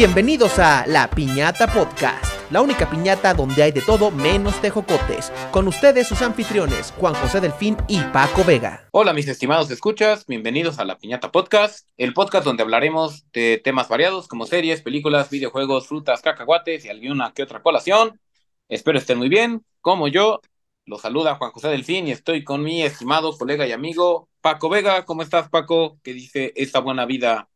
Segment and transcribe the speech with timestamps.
[0.00, 5.30] Bienvenidos a La Piñata Podcast, la única piñata donde hay de todo menos tejocotes.
[5.52, 8.88] Con ustedes sus anfitriones, Juan José Delfín y Paco Vega.
[8.92, 13.90] Hola mis estimados escuchas, bienvenidos a La Piñata Podcast, el podcast donde hablaremos de temas
[13.90, 18.18] variados como series, películas, videojuegos, frutas, cacahuates y alguna que otra colación.
[18.70, 20.40] Espero estén muy bien, como yo.
[20.86, 25.04] Los saluda Juan José Delfín y estoy con mi estimado colega y amigo Paco Vega.
[25.04, 25.98] ¿Cómo estás, Paco?
[26.02, 27.50] ¿Qué dice esta buena vida?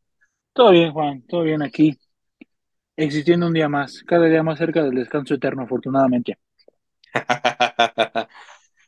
[0.53, 1.97] Todo bien, Juan, todo bien aquí.
[2.97, 6.37] Existiendo un día más, cada día más cerca del descanso eterno, afortunadamente.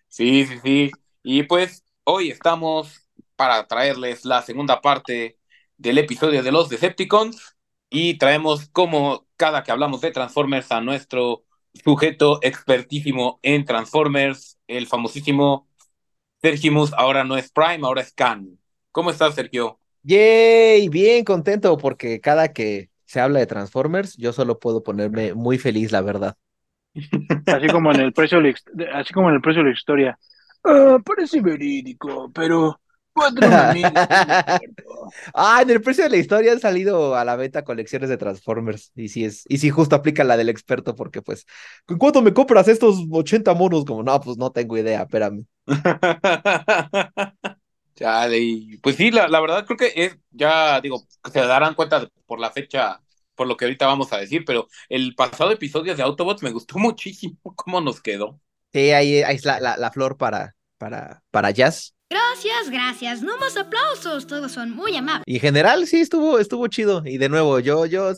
[0.08, 0.92] sí, sí, sí.
[1.24, 5.38] Y pues hoy estamos para traerles la segunda parte
[5.78, 7.58] del episodio de los Decepticons
[7.90, 11.44] y traemos como cada que hablamos de Transformers a nuestro
[11.84, 15.68] sujeto expertísimo en Transformers, el famosísimo
[16.42, 18.60] Sergimus, ahora no es Prime, ahora es Khan.
[18.92, 19.80] ¿Cómo estás, Sergio?
[20.04, 25.58] Yay, bien contento porque cada que se habla de Transformers, yo solo puedo ponerme muy
[25.58, 26.36] feliz, la verdad.
[27.48, 30.20] Así como en el precio de la, así como en el precio de la historia.
[30.64, 32.80] Ah, parece verídico, pero
[35.34, 38.92] ah, en el precio de la historia han salido a la venta colecciones de Transformers.
[38.96, 41.46] Y si es, y si justo aplica la del experto, porque pues,
[41.98, 43.86] ¿cuánto me compras estos 80 monos?
[43.86, 45.46] Como, no, pues no tengo idea, espérame.
[48.32, 52.40] y pues sí, la, la, verdad creo que es, ya digo, se darán cuenta por
[52.40, 53.02] la fecha,
[53.36, 56.78] por lo que ahorita vamos a decir, pero el pasado episodio de Autobots me gustó
[56.80, 58.40] muchísimo cómo nos quedó.
[58.74, 61.94] Sí, ahí, ahí es la, la, la flor para, para, para Jazz.
[62.10, 63.22] Gracias, gracias.
[63.22, 65.24] No más aplausos, todos son muy amables.
[65.26, 67.02] Y en general sí estuvo, estuvo chido.
[67.06, 68.14] Y de nuevo, yo, yo,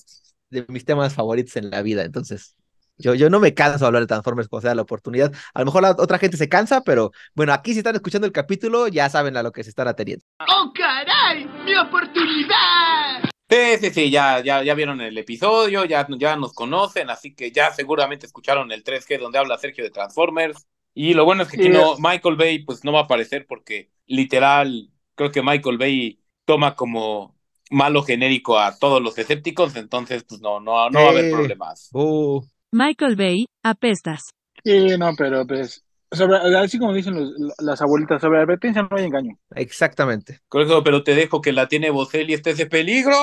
[0.49, 2.55] de mis temas favoritos en la vida, entonces.
[2.99, 5.33] Yo, yo no me canso de hablar de Transformers cuando sea la oportunidad.
[5.53, 8.33] A lo mejor la otra gente se cansa, pero bueno, aquí si están escuchando el
[8.33, 10.25] capítulo, ya saben a lo que se están ateniendo.
[10.39, 11.45] ¡Oh, caray!
[11.63, 13.23] ¡Mi oportunidad!
[13.49, 17.51] Sí, sí, sí, ya, ya, ya vieron el episodio, ya, ya nos conocen, así que
[17.51, 20.67] ya seguramente escucharon el 3G donde habla Sergio de Transformers.
[20.93, 23.89] Y lo bueno es que aquí no, Michael Bay pues no va a aparecer porque
[24.05, 27.35] literal creo que Michael Bay toma como
[27.71, 31.89] malo genérico a todos los escépticos, entonces pues no, no, no va a haber problemas.
[31.93, 32.43] Uh.
[32.71, 34.29] Michael Bay, apestas.
[34.63, 37.15] Sí, no, pero pues, así como dicen
[37.59, 39.37] las abuelitas, sobre advertencia no hay engaño.
[39.55, 40.39] Exactamente.
[40.47, 43.15] Correcto, pero te dejo que la tiene Bosel y este ese peligro.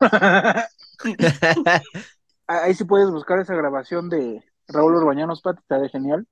[2.46, 6.26] Ahí sí puedes buscar esa grabación de Raúl Urbañanos, Pati, está de genial.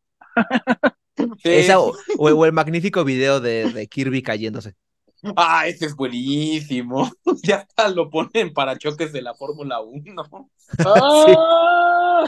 [1.43, 4.75] Esa, o, el magnífico video de, Kirby cayéndose.
[5.37, 7.11] Ah, ese es buenísimo.
[7.43, 10.23] Ya hasta lo ponen para choques de la Fórmula 1.
[10.87, 12.25] ¡Ah!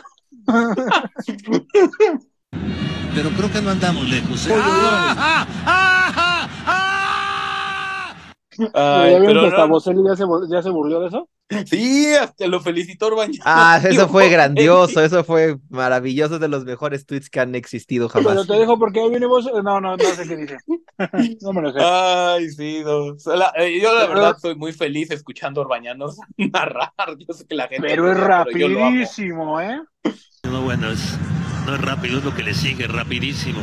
[3.14, 4.46] Pero creo que no andamos lejos.
[4.46, 4.52] ¿eh?
[4.54, 5.46] ¡Ah,
[8.74, 9.48] Ay, pero no.
[10.08, 11.28] ya se, ya se burló de eso?
[11.66, 13.38] Sí, hasta lo felicitó Orbañanos.
[13.44, 18.32] Ah, eso fue grandioso, eso fue maravilloso, de los mejores tweets que han existido jamás.
[18.34, 19.44] Pero te dejo porque ahí viene vos.
[19.62, 20.58] No, no, no sé qué dice.
[21.42, 21.78] No me lo sé.
[21.80, 23.12] Ay, sí, no.
[23.56, 26.92] Eh, yo la verdad estoy muy feliz escuchando a Orbañanos narrar.
[27.18, 27.86] Yo sé que la gente.
[27.86, 29.80] Pero es rapidísimo, ¿eh?
[30.42, 31.16] No, bueno, es,
[31.66, 33.60] no es rápido, es lo que le sigue, rapidísimo.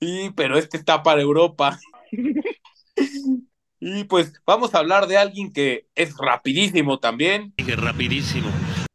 [0.00, 1.78] Sí, pero este está para Europa.
[3.84, 7.52] Y pues vamos a hablar de alguien que es rapidísimo también.
[7.56, 8.48] Que rapidísimo.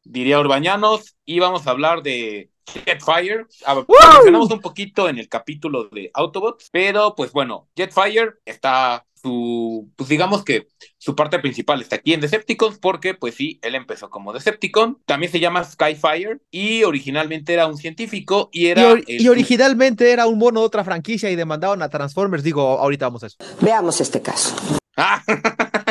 [0.05, 1.17] Diría Urbañanos.
[1.25, 2.51] Y vamos a hablar de
[2.85, 3.47] Jetfire.
[3.67, 6.69] Mencionamos un poquito en el capítulo de Autobots.
[6.71, 10.67] Pero pues bueno, Jetfire está su, pues digamos que
[10.97, 15.31] su parte principal está aquí en Decepticons porque pues sí, él empezó como Decepticon, también
[15.31, 18.95] se llama Skyfire y originalmente era un científico y era...
[19.07, 23.23] Y, originalmente era un mono de otra franquicia y demandaban a Transformers, digo, ahorita vamos
[23.23, 23.37] a eso.
[23.61, 24.55] Veamos este caso.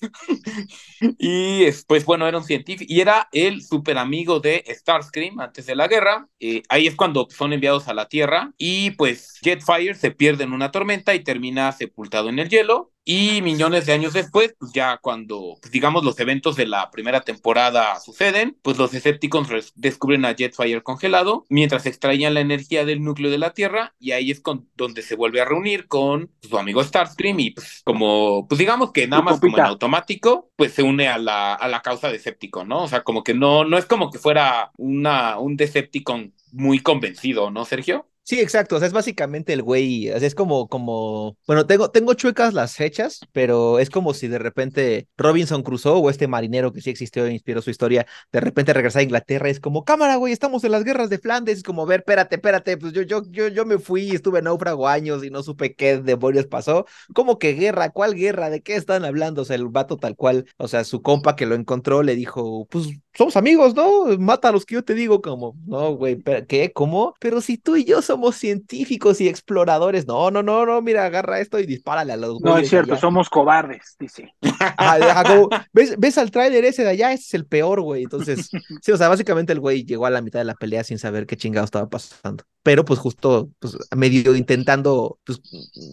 [1.18, 5.76] y pues bueno, era un científico y era el super amigo de Starscream antes de
[5.76, 6.28] la guerra.
[6.40, 10.52] Eh, ahí es cuando son enviados a la Tierra y pues Jetfire se pierde en
[10.52, 12.93] una tormenta y termina sepultado en el hielo.
[13.06, 17.20] Y millones de años después, pues ya cuando, pues digamos, los eventos de la primera
[17.20, 23.30] temporada suceden, pues los escépticos descubren a Jetfire congelado mientras extraían la energía del núcleo
[23.30, 26.82] de la Tierra y ahí es con, donde se vuelve a reunir con su amigo
[26.82, 31.08] Starscream y pues como, pues digamos que nada más como en automático, pues se une
[31.08, 32.84] a la, a la causa Decepticon, ¿no?
[32.84, 37.50] O sea, como que no, no es como que fuera una, un Decepticon muy convencido,
[37.50, 38.06] ¿no, Sergio?
[38.26, 38.76] Sí, exacto.
[38.76, 40.08] O sea, es básicamente el güey.
[40.10, 41.36] o sea, es como, como.
[41.46, 46.08] Bueno, tengo, tengo chuecas las fechas, pero es como si de repente Robinson Crusoe o
[46.08, 49.50] este marinero que sí existió e inspiró su historia, de repente regresara a Inglaterra.
[49.50, 51.58] Es como, cámara, güey, estamos en las guerras de Flandes.
[51.58, 52.78] Es como, ver, espérate, espérate.
[52.78, 56.46] Pues yo, yo, yo, yo me fui estuve náufrago años y no supe qué demonios
[56.46, 56.86] pasó.
[57.14, 57.90] ¿Cómo que guerra?
[57.90, 58.48] ¿Cuál guerra?
[58.48, 59.42] ¿De qué están hablando?
[59.42, 60.46] O sea, el vato tal cual.
[60.56, 64.06] O sea, su compa que lo encontró le dijo, pues somos amigos, ¿no?
[64.18, 66.72] Mata a los que yo te digo, como, no, güey, ¿qué?
[66.72, 67.14] ¿Cómo?
[67.20, 71.40] Pero si tú y yo somos científicos y exploradores, no, no, no, no, mira, agarra
[71.40, 74.32] esto y dispárale a los No es cierto, somos cobardes, dice.
[74.40, 77.12] Como, ¿ves, ves al tráiler ese de allá?
[77.12, 78.04] Ese es el peor, güey.
[78.04, 78.48] Entonces,
[78.82, 81.26] sí, o sea, básicamente el güey llegó a la mitad de la pelea sin saber
[81.26, 82.44] qué chingado estaba pasando.
[82.62, 85.40] Pero pues justo, pues medio intentando, pues,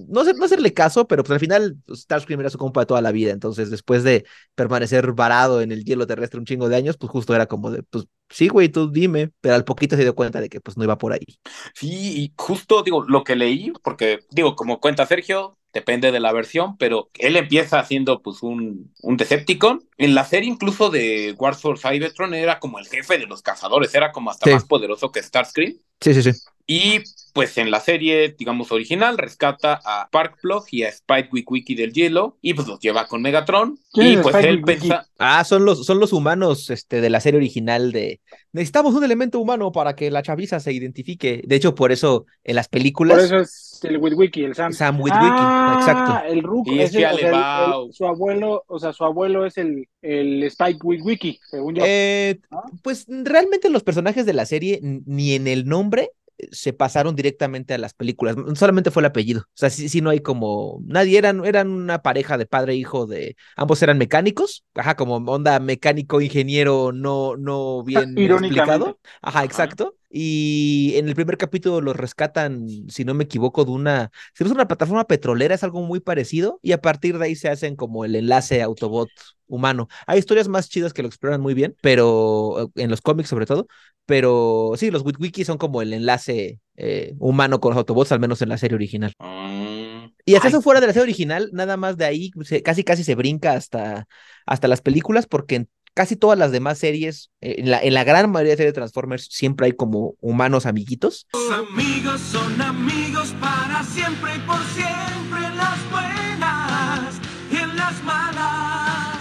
[0.08, 2.86] no, hacer- no hacerle caso, pero pues al final pues, Starscream era su compa de
[2.86, 3.32] toda la vida.
[3.32, 4.26] Entonces, después de
[4.56, 7.84] permanecer varado en el hielo terrestre un chingo de años, pues justo era como de,
[7.84, 9.32] pues sí, güey, tú dime.
[9.42, 11.26] Pero al poquito se dio cuenta de que pues no iba por ahí.
[11.74, 16.34] Sí, y justo digo, lo que leí, porque digo, como cuenta Sergio, depende de la
[16.34, 19.88] versión, pero él empieza haciendo pues un, un Decepticon.
[19.98, 23.94] En la serie incluso de Wars for Cybertron era como el jefe de los cazadores,
[23.96, 24.54] era como hasta Sí.
[24.54, 25.78] más poderoso que Starscream.
[26.02, 26.32] Sí, sí, sí.
[26.68, 27.00] Y
[27.34, 32.38] pues en la serie, digamos, original, rescata a Sparkplug y a Spike Wiki del hielo
[32.42, 33.80] y pues los lleva con Megatron.
[33.92, 35.08] ¿Quién Y es pues Spike él pensa...
[35.20, 38.20] Ah, son los, son los humanos este, de la serie original de
[38.54, 41.42] necesitamos un elemento humano para que la chaviza se identifique.
[41.46, 44.74] De hecho, por eso en las películas Por eso es el Witwiki, el Sam.
[44.74, 46.28] Sam Witwicky, ah, exacto.
[46.32, 46.72] el Ruko.
[46.72, 49.88] Y es el- que o sea, el- su abuelo, o sea, su abuelo es el,
[50.02, 51.84] el Spike Witwiki, según yo.
[51.86, 52.64] Eh, ¿no?
[52.84, 56.12] pues realmente los personajes de la serie ni en el nombre
[56.52, 59.42] se pasaron directamente a las películas, solamente fue el apellido.
[59.42, 62.76] O sea, sí, sí no hay como nadie eran eran una pareja de padre e
[62.78, 69.00] hijo de ambos eran mecánicos, ajá, como onda mecánico ingeniero no no bien explicado.
[69.22, 69.96] Ajá, exacto.
[70.14, 74.50] Y en el primer capítulo los rescatan, si no me equivoco, de una, si no
[74.50, 77.76] es una plataforma petrolera, es algo muy parecido, y a partir de ahí se hacen
[77.76, 79.10] como el enlace Autobot
[79.48, 79.88] humano.
[80.08, 83.68] Hay historias más chidas que lo exploran muy bien, pero en los cómics sobre todo,
[84.06, 88.42] pero sí, los Witwiki son como el enlace eh, humano con los Autobots, al menos
[88.42, 89.14] en la serie original.
[89.20, 92.32] mm, Y hasta ay, eso fuera de la serie original, nada más de ahí
[92.64, 94.08] casi casi se brinca hasta,
[94.46, 98.04] hasta las películas, porque en casi todas las demás series, eh, en la, en la
[98.04, 101.28] gran mayoría de series de Transformers, siempre hay como humanos amiguitos.
[101.52, 107.20] Amigos son amigos para siempre y por siempre en las buenas
[107.52, 109.18] y en las malas.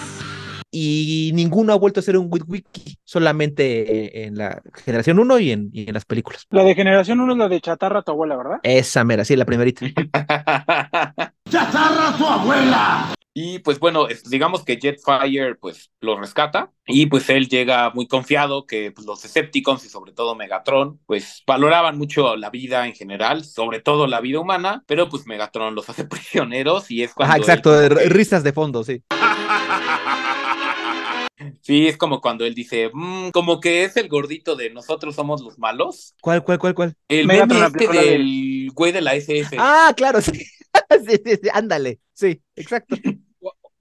[0.71, 5.51] Y ninguno ha vuelto a ser un Witwiki, solamente eh, en la generación 1 y
[5.51, 6.47] en, y en las películas.
[6.51, 8.61] La de generación 1 es la de Chatarra, tu abuela, ¿verdad?
[8.63, 9.85] Esa mera, sí, la primerita.
[11.51, 13.15] ¡Chatarra su abuela!
[13.43, 18.67] Y pues bueno, digamos que Jetfire pues lo rescata y pues él llega muy confiado
[18.67, 23.47] que pues, los Decepticons y sobre todo Megatron pues valoraban mucho la vida en general,
[23.47, 27.37] sobre todo la vida humana, pero pues Megatron los hace prisioneros y es cuando Ajá,
[27.39, 29.03] él exacto, que- risas de fondo, sí.
[31.63, 35.41] sí, es como cuando él dice, "Mm, como que es el gordito de nosotros somos
[35.41, 36.15] los malos.
[36.21, 36.95] ¿Cuál, cuál, cuál, cuál?
[37.09, 39.57] El meme este del güey de la SS.
[39.59, 40.33] Ah, claro, sí.
[41.09, 42.97] sí, sí, sí, ándale, sí, exacto.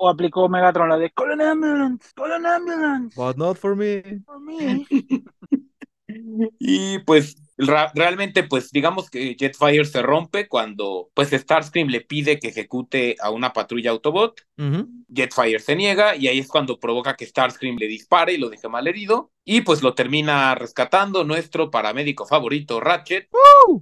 [0.01, 3.15] O aplicó Megatron la de Call an ambulance, call an ambulance.
[3.17, 4.01] But not for me.
[4.25, 4.87] for me".
[6.59, 7.35] Y pues
[7.67, 13.29] realmente pues digamos que Jetfire se rompe cuando pues Starscream le pide que ejecute a
[13.29, 14.41] una patrulla Autobot.
[15.13, 18.67] Jetfire se niega y ahí es cuando provoca que Starscream le dispare y lo deje
[18.67, 19.31] mal herido.
[19.45, 23.29] Y pues lo termina rescatando nuestro paramédico favorito, Ratchet.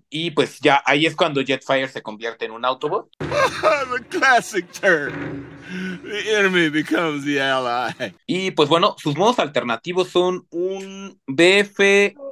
[0.09, 3.09] Y pues ya ahí es cuando Jetfire se convierte en un Autobot.
[3.19, 5.45] the classic turn.
[6.03, 8.13] The enemy becomes the ally.
[8.25, 11.19] Y pues bueno, sus modos alternativos son un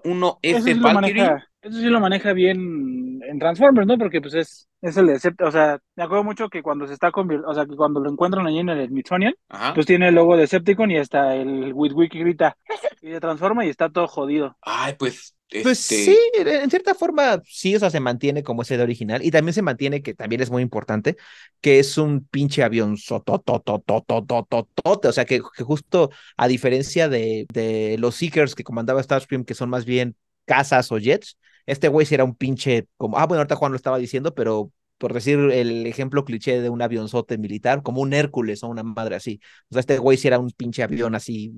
[0.06, 3.98] BF-1S Eso sí, lo maneja, eso sí lo maneja bien en Transformers, ¿no?
[3.98, 7.12] Porque pues es, es el de o sea, me acuerdo mucho que cuando se está
[7.12, 9.74] convirtiendo, o sea, que cuando lo encuentran allí en el Smithsonian, Ajá.
[9.74, 12.58] pues tiene el logo de Decepticon y hasta el Witwiki grita
[13.02, 14.58] y se transforma y está todo jodido.
[14.62, 15.35] Ay, pues.
[15.50, 16.06] Pues este...
[16.06, 19.54] sí, en cierta forma sí, o sea, se mantiene como ese de original y también
[19.54, 21.18] se mantiene que también es muy importante
[21.62, 28.16] que es un pinche avión o sea, que, que justo a diferencia de, de los
[28.16, 32.24] Seekers que comandaba Starscream, que son más bien casas o jets, este güey sí era
[32.24, 36.26] un pinche como, ah, bueno, ahorita Juan lo estaba diciendo, pero por decir el ejemplo
[36.26, 39.40] cliché de un avionzote militar, como un Hércules o una madre así.
[39.70, 41.54] O sea, este güey sí era un pinche avión así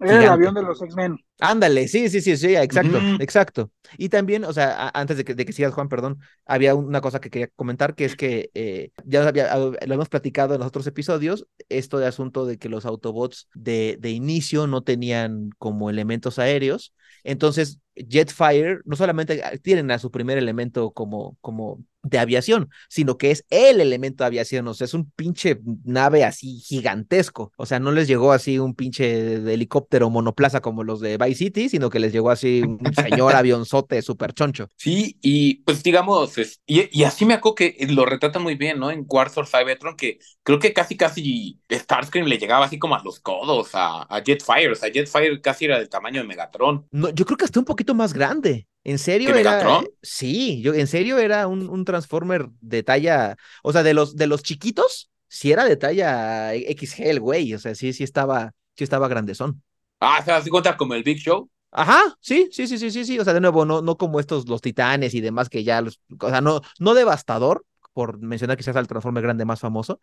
[0.00, 1.18] era el avión de los X-Men.
[1.40, 3.70] Ándale, sí, sí, sí, sí, exacto, exacto.
[3.96, 7.00] Y también, o sea, a- antes de que, de que sigas, Juan, perdón, había una
[7.00, 10.68] cosa que quería comentar, que es que eh, ya había- lo hemos platicado en los
[10.68, 15.90] otros episodios, esto de asunto de que los Autobots de, de inicio no tenían como
[15.90, 17.78] elementos aéreos, entonces
[18.08, 23.44] Jetfire no solamente tienen a su primer elemento como, como de aviación, sino que es
[23.50, 27.92] el elemento de aviación, o sea, es un pinche nave así gigantesco, o sea, no
[27.92, 32.12] les llegó así un pinche helicóptero monoplaza como los de Vice City, sino que les
[32.12, 34.68] llegó así un señor avionzote súper choncho.
[34.76, 38.78] Sí, y pues digamos, es, y, y, así me acuerdo que lo retrata muy bien,
[38.78, 38.90] ¿no?
[38.90, 43.20] En Quartz Cybertron, que creo que casi, casi Starscream le llegaba así como a los
[43.20, 46.86] codos a, a Jetfire, o sea, Jetfire casi era del tamaño de Megatron.
[46.90, 48.66] No, yo creo que hasta un poquito más grande.
[48.84, 49.50] ¿En serio ¿Que era?
[49.50, 49.86] Megatron?
[50.02, 54.26] Sí, yo en serio era un, un Transformer de talla, o sea, de los de
[54.26, 59.08] los chiquitos, sí era de talla XG güey, o sea, sí, sí estaba, sí estaba
[59.08, 59.62] grandezón.
[60.00, 61.50] Ah, ¿se das cuenta como el Big Show?
[61.70, 63.18] Ajá, sí, sí, sí, sí, sí, sí.
[63.18, 66.00] O sea, de nuevo, no, no como estos, los titanes y demás que ya los,
[66.20, 70.00] o sea, no, no devastador, por mencionar quizás al Transformer grande más famoso,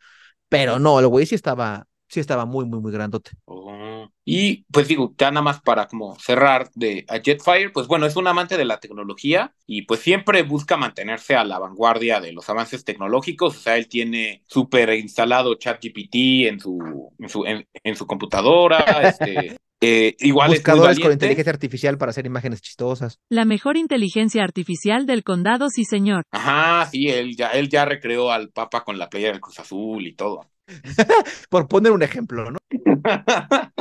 [0.50, 3.32] pero no, el güey sí estaba, sí estaba muy, muy, muy grandote.
[3.46, 4.08] Oh.
[4.24, 8.16] Y pues digo, ya nada más para como cerrar de a Jetfire, pues bueno, es
[8.16, 12.50] un amante de la tecnología y pues siempre busca mantenerse a la vanguardia de los
[12.50, 16.16] avances tecnológicos, o sea, él tiene súper instalado ChatGPT
[16.48, 21.52] en su, en su, en, en su computadora, este, eh, igual Buscadores es con inteligencia
[21.52, 23.20] artificial para hacer imágenes chistosas.
[23.30, 26.24] La mejor inteligencia artificial del condado, sí señor.
[26.32, 30.08] Ajá, sí, él ya, él ya recreó al Papa con la playa del Cruz Azul
[30.08, 30.48] y todo.
[31.50, 32.58] Por poner un ejemplo, ¿no?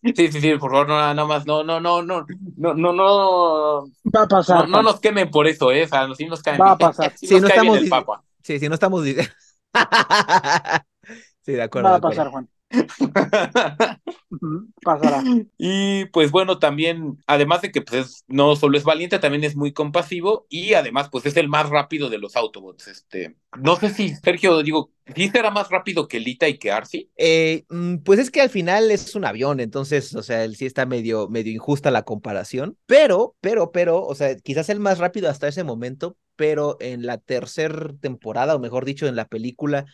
[0.00, 2.24] Sí, sí, sí, por favor, no, nada más, no, no, no, no,
[2.56, 3.80] no, no, no,
[4.14, 4.68] Va a pasar.
[4.68, 7.12] no, no nos quemen por eso, eh, o sea, sí nos caen Va a pasar.
[7.18, 8.22] Sí, nos no estamos el dic- Papa.
[8.44, 9.04] Sí, sí, no estamos.
[9.04, 9.16] sí,
[11.52, 11.90] de acuerdo.
[11.90, 12.30] Va a pasar.
[12.30, 12.48] Juan.
[14.82, 15.22] Pasará.
[15.56, 19.56] Y pues bueno, también, además de que pues es- no solo es valiente, también es
[19.56, 22.88] muy compasivo y además pues es el más rápido de los Autobots.
[22.88, 27.08] Este, no sé si Sergio, digo, ¿sí será más rápido que Lita y que Arcee?
[27.16, 30.66] Eh, mm, pues es que al final es un avión, entonces, o sea, él sí
[30.66, 35.28] está medio, medio injusta la comparación, pero, pero, pero, o sea, quizás el más rápido
[35.30, 39.86] hasta ese momento, pero en la tercera temporada, o mejor dicho, en la película,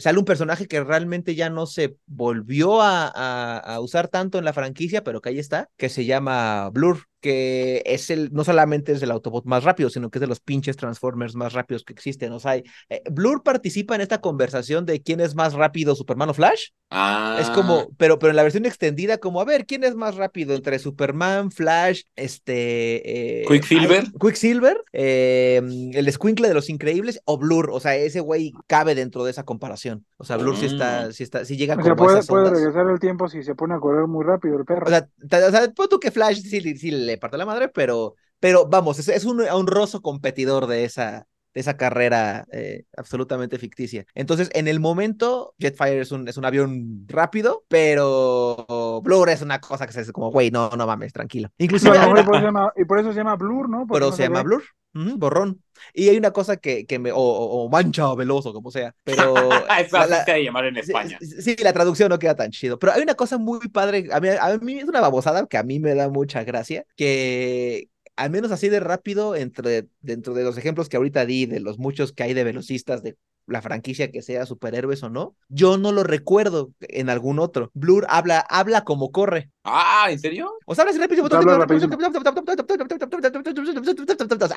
[0.00, 5.04] sale un personaje que realmente ya no se volvió a, usar tanto en la franquicia,
[5.04, 9.10] pero que ahí está, que se llama Blur, que es el, no solamente es el
[9.10, 12.32] Autobot más rápido, sino que es de los pinches Transformers más rápidos que existen.
[12.32, 12.64] O sea, eh,
[13.10, 16.68] Blur participa en esta conversación de quién es más rápido, Superman o Flash.
[16.90, 20.14] Ah, Es como, pero, pero en la versión extendida, como, a ver, ¿quién es más
[20.16, 23.42] rápido entre Superman, Flash, este...
[23.42, 24.04] eh, Quicksilver.
[24.04, 25.60] ay, Quicksilver, eh,
[25.94, 29.44] el Squinkle de los Increíbles o Blur, o sea, ese güey cabe dentro de esa
[29.44, 30.06] comparación.
[30.16, 31.12] O sea, Blur sí está, Mm.
[31.12, 32.54] sí está, sí llega O como sea, a puede, esas puede ondas.
[32.54, 34.86] regresar el tiempo si se pone a correr muy rápido el perro.
[34.86, 35.08] O sea,
[35.48, 38.98] o sea, pon tú que Flash sí, sí le parte la madre, pero, pero vamos,
[38.98, 44.04] es, es un honroso competidor de esa, de esa carrera eh, absolutamente ficticia.
[44.14, 49.58] Entonces, en el momento, Jetfire es un, es un avión rápido, pero Blur es una
[49.58, 51.48] cosa que se hace como, güey, no, no mames, tranquilo.
[51.58, 53.86] Mejor y por eso se llama, y por eso se llama Blur, ¿no?
[53.86, 54.42] Porque pero no se llama.
[54.42, 55.62] Blur, borrón.
[55.94, 59.34] Y hay una cosa que, que me, o, o- o mancha veloso, como sea, pero...
[59.80, 61.16] Eso la- debe llamar en España.
[61.22, 64.20] sí, sí, la traducción no queda tan chido, pero hay una cosa muy padre, a
[64.20, 68.30] mí, a mí es una babosada que a mí me da mucha gracia, que al
[68.30, 72.12] menos así de rápido, entre, dentro de los ejemplos que ahorita di, de los muchos
[72.12, 76.02] que hay de velocistas de la franquicia que sea superhéroes o no, yo no lo
[76.02, 77.70] recuerdo en algún otro.
[77.74, 79.50] Blur habla, habla como corre.
[79.64, 80.52] Ah, ¿en serio?
[80.66, 81.28] O sea, habla así rápido.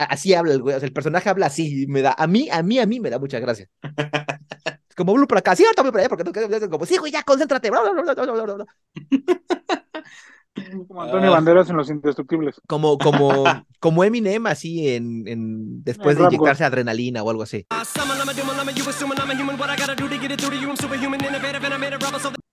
[0.10, 0.76] Así habla el güey.
[0.76, 1.84] O sea, el personaje habla así.
[1.84, 3.68] y Me da, a mí, a mí, a mí me da mucha gracia.
[4.96, 7.24] Como Blue por acá, sí, ahorita voy por allá, porque no como, sí, güey, ya,
[7.24, 7.72] concéntrate.
[10.88, 11.36] Como Antonio Ah.
[11.36, 12.62] Banderas en Los Indestructibles.
[12.68, 13.44] Como, como,
[13.80, 17.66] como Eminem, así en, en después de inyectarse adrenalina o algo así.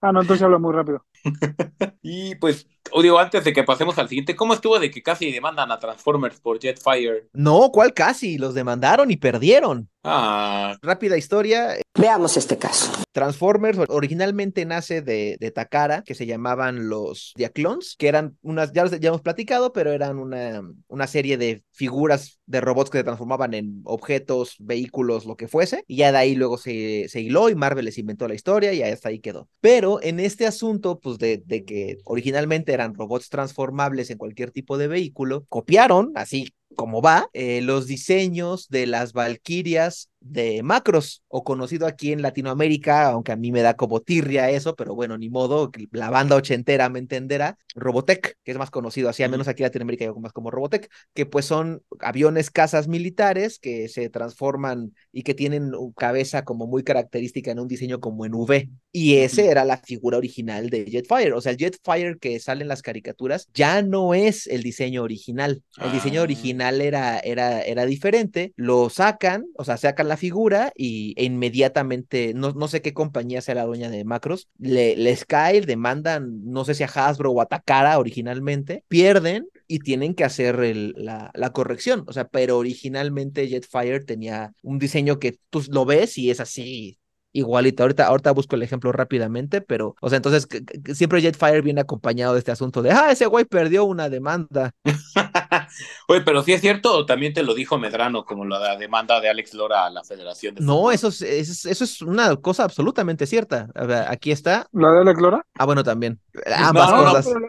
[0.03, 1.05] Ah, no, entonces habla muy rápido.
[2.09, 2.69] Y pues,
[3.03, 6.39] digo, antes de que pasemos al siguiente, ¿cómo estuvo de que casi demandan a Transformers
[6.39, 7.29] por Jetfire?
[7.33, 8.39] No, ¿cuál casi?
[8.39, 9.89] Los demandaron y perdieron.
[10.09, 11.77] Ah, Rápida historia.
[11.99, 12.93] Veamos este caso.
[13.11, 18.85] Transformers originalmente nace de, de Takara, que se llamaban los Diaclones, que eran unas, ya,
[18.85, 23.05] los- ya hemos platicado, pero eran una, una serie de figuras de robots que se
[23.05, 27.49] transformaban en objetos, vehículos, lo que fuese, y ya de ahí luego se, se hiló
[27.49, 29.49] y Marvel les inventó la historia y hasta ahí quedó.
[29.61, 34.79] Pero en este asunto, pues de, de que originalmente eran robots transformables en cualquier tipo
[34.79, 41.45] de vehículo, copiaron, así como va, eh, los diseños de las Valquirias de Macros, o
[41.45, 45.29] conocido aquí en Latinoamérica, aunque a mí me da como tirria eso, pero bueno, ni
[45.31, 49.63] modo, la banda ochentera me entenderá, Robotech, que es más conocido así, al menos aquí
[49.63, 54.95] en Latinoamérica yo más como Robotech, que pues son aviones casas militares que se transforman
[55.13, 58.71] y que tienen cabeza como muy característica en un diseño como en V.
[58.93, 61.33] Y ese era la figura original de Jetfire.
[61.35, 65.63] O sea, el Jetfire que sale en las caricaturas ya no es el diseño original.
[65.83, 66.25] El diseño Ah.
[66.25, 68.53] original era, era, era diferente.
[68.57, 73.41] Lo sacan, o sea, sacan la figura y e inmediatamente, no, no sé qué compañía
[73.41, 77.41] sea la dueña de Macros, le, les cae, demandan, no sé si a Hasbro o
[77.41, 80.59] a Takara originalmente, pierden y tienen que hacer
[80.97, 82.05] la, la corrección.
[82.07, 86.99] O sea, pero originalmente Jetfire tenía un diseño que tú lo ves y es así.
[87.39, 91.61] Igualito, ahorita, ahorita busco el ejemplo rápidamente, pero, o sea, entonces que- que siempre Jetfire
[91.61, 94.71] viene acompañado de este asunto de, ah, ese güey perdió una demanda.
[96.09, 99.29] Oye, pero sí es cierto, o también te lo dijo Medrano, como la demanda de
[99.29, 103.27] Alex Lora a la Federación de No, eso es, es- eso es una cosa absolutamente
[103.27, 103.69] cierta.
[103.75, 104.67] A ver, aquí está.
[104.73, 105.45] ¿La de Alex Lora?
[105.59, 106.19] Ah, bueno, también.
[106.57, 107.27] Ambas no, no, cosas.
[107.27, 107.41] pero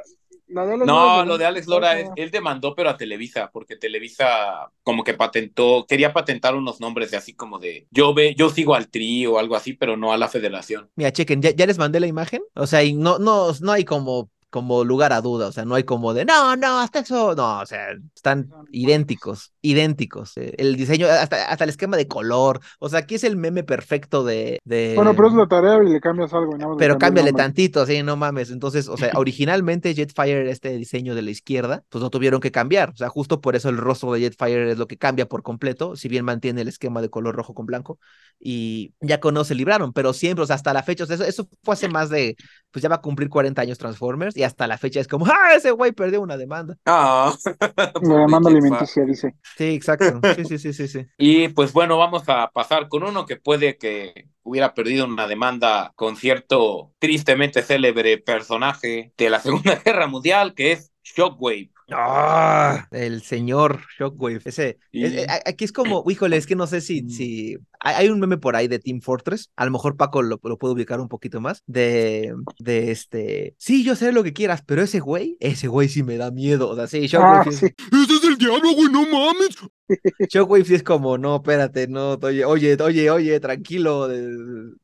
[0.47, 2.89] la, la de Alex No, Lora lo de Alex Lora, es- es él demandó, pero
[2.89, 7.87] a Televisa, porque Televisa como que patentó, quería patentar unos nombres de así como de,
[7.91, 10.89] yo ve, yo sigo al tri o algo así, pero no a la federación.
[10.95, 12.41] Mira, chequen, ya, ya les mandé la imagen.
[12.55, 15.47] O sea, y no, no, no hay como, como lugar a duda.
[15.47, 17.35] O sea, no hay como de no, no, hasta eso.
[17.35, 20.37] No, o sea, están idénticos, idénticos.
[20.37, 22.59] Eh, El diseño, hasta, hasta el esquema de color.
[22.79, 24.59] O sea, aquí es el meme perfecto de.
[24.63, 24.93] de...
[24.95, 26.57] Bueno, pero es la tarea y le cambias algo.
[26.57, 28.51] nada más Pero cámbiale tantito, sí, no mames.
[28.51, 32.91] Entonces, o sea, originalmente Jetfire, este diseño de la izquierda, pues no tuvieron que cambiar.
[32.91, 35.95] O sea, justo por eso el rostro de Jetfire es lo que cambia por completo,
[35.95, 37.99] si bien mantiene el esquema de color rojo con blanco.
[38.39, 41.15] Y ya con no se libraron, pero siempre, o sea, hasta la fecha, o sea,
[41.15, 42.35] eso, eso fue hace más de,
[42.71, 45.53] pues ya va a cumplir 40 años Transformers y hasta la fecha es como, ah,
[45.55, 46.77] ese güey perdió una demanda.
[46.85, 47.33] Ah,
[48.01, 49.35] La demanda alimenticia, dice.
[49.57, 50.19] Sí, exacto.
[50.35, 51.05] Sí, sí, sí, sí, sí.
[51.17, 55.91] Y pues bueno, vamos a pasar con uno que puede que hubiera perdido una demanda
[55.95, 61.71] con cierto tristemente célebre personaje de la Segunda Guerra Mundial, que es Shockwave.
[61.89, 64.41] Ah, el señor Shockwave.
[64.45, 67.57] Ese, Y- es- eh, a- aquí es como, híjole, es que no sé si, si
[67.79, 69.51] hay, hay un meme por ahí de Team Fortress.
[69.55, 71.63] A lo mejor Paco lo, lo puede ubicar un poquito más.
[71.67, 73.55] De, de este.
[73.57, 76.69] Sí, yo sé lo que quieras, pero ese güey, ese güey sí me da miedo.
[76.69, 77.65] O sea, sí, Shockwave, Ah, sí es- sí.
[77.91, 78.91] ¡Ese es el diablo, güey!
[78.91, 79.55] ¡No mames!
[80.29, 84.07] Shockwave sí es como, no, espérate, no, oye, oye, oye, oye, tranquilo.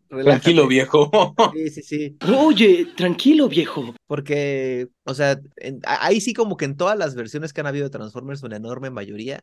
[0.10, 0.24] relájate".
[0.24, 1.12] Tranquilo, viejo.
[1.54, 2.18] Sí, sí, sí.
[2.36, 3.96] Oye, tranquilo, viejo.
[4.08, 7.68] Porque, o sea, en- a- ahí sí como que en todas las versiones que han
[7.68, 9.42] habido de Transformers, una enorme mayoría,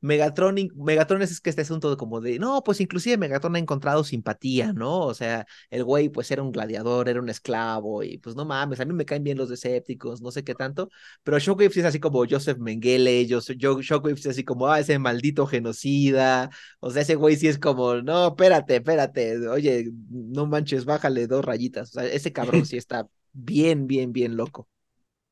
[0.00, 4.72] Megatron, Megatron es que este asunto como de, no, pues inclusive Megatron ha encontrado simpatía,
[4.72, 5.00] ¿no?
[5.00, 8.80] O sea, el güey pues era un gladiador, era un esclavo y pues no mames,
[8.80, 10.90] a mí me caen bien los Decepticons, no sé qué tanto,
[11.22, 14.68] pero Shockwave sí es así como Joseph Mengele, yo, yo, Shockwave sí es así como,
[14.68, 19.90] ah, ese maldito genocida, o sea, ese güey sí es como, no, espérate, espérate, oye,
[20.10, 24.68] no manches, bájale dos rayitas, o sea, ese cabrón sí está bien, bien, bien loco.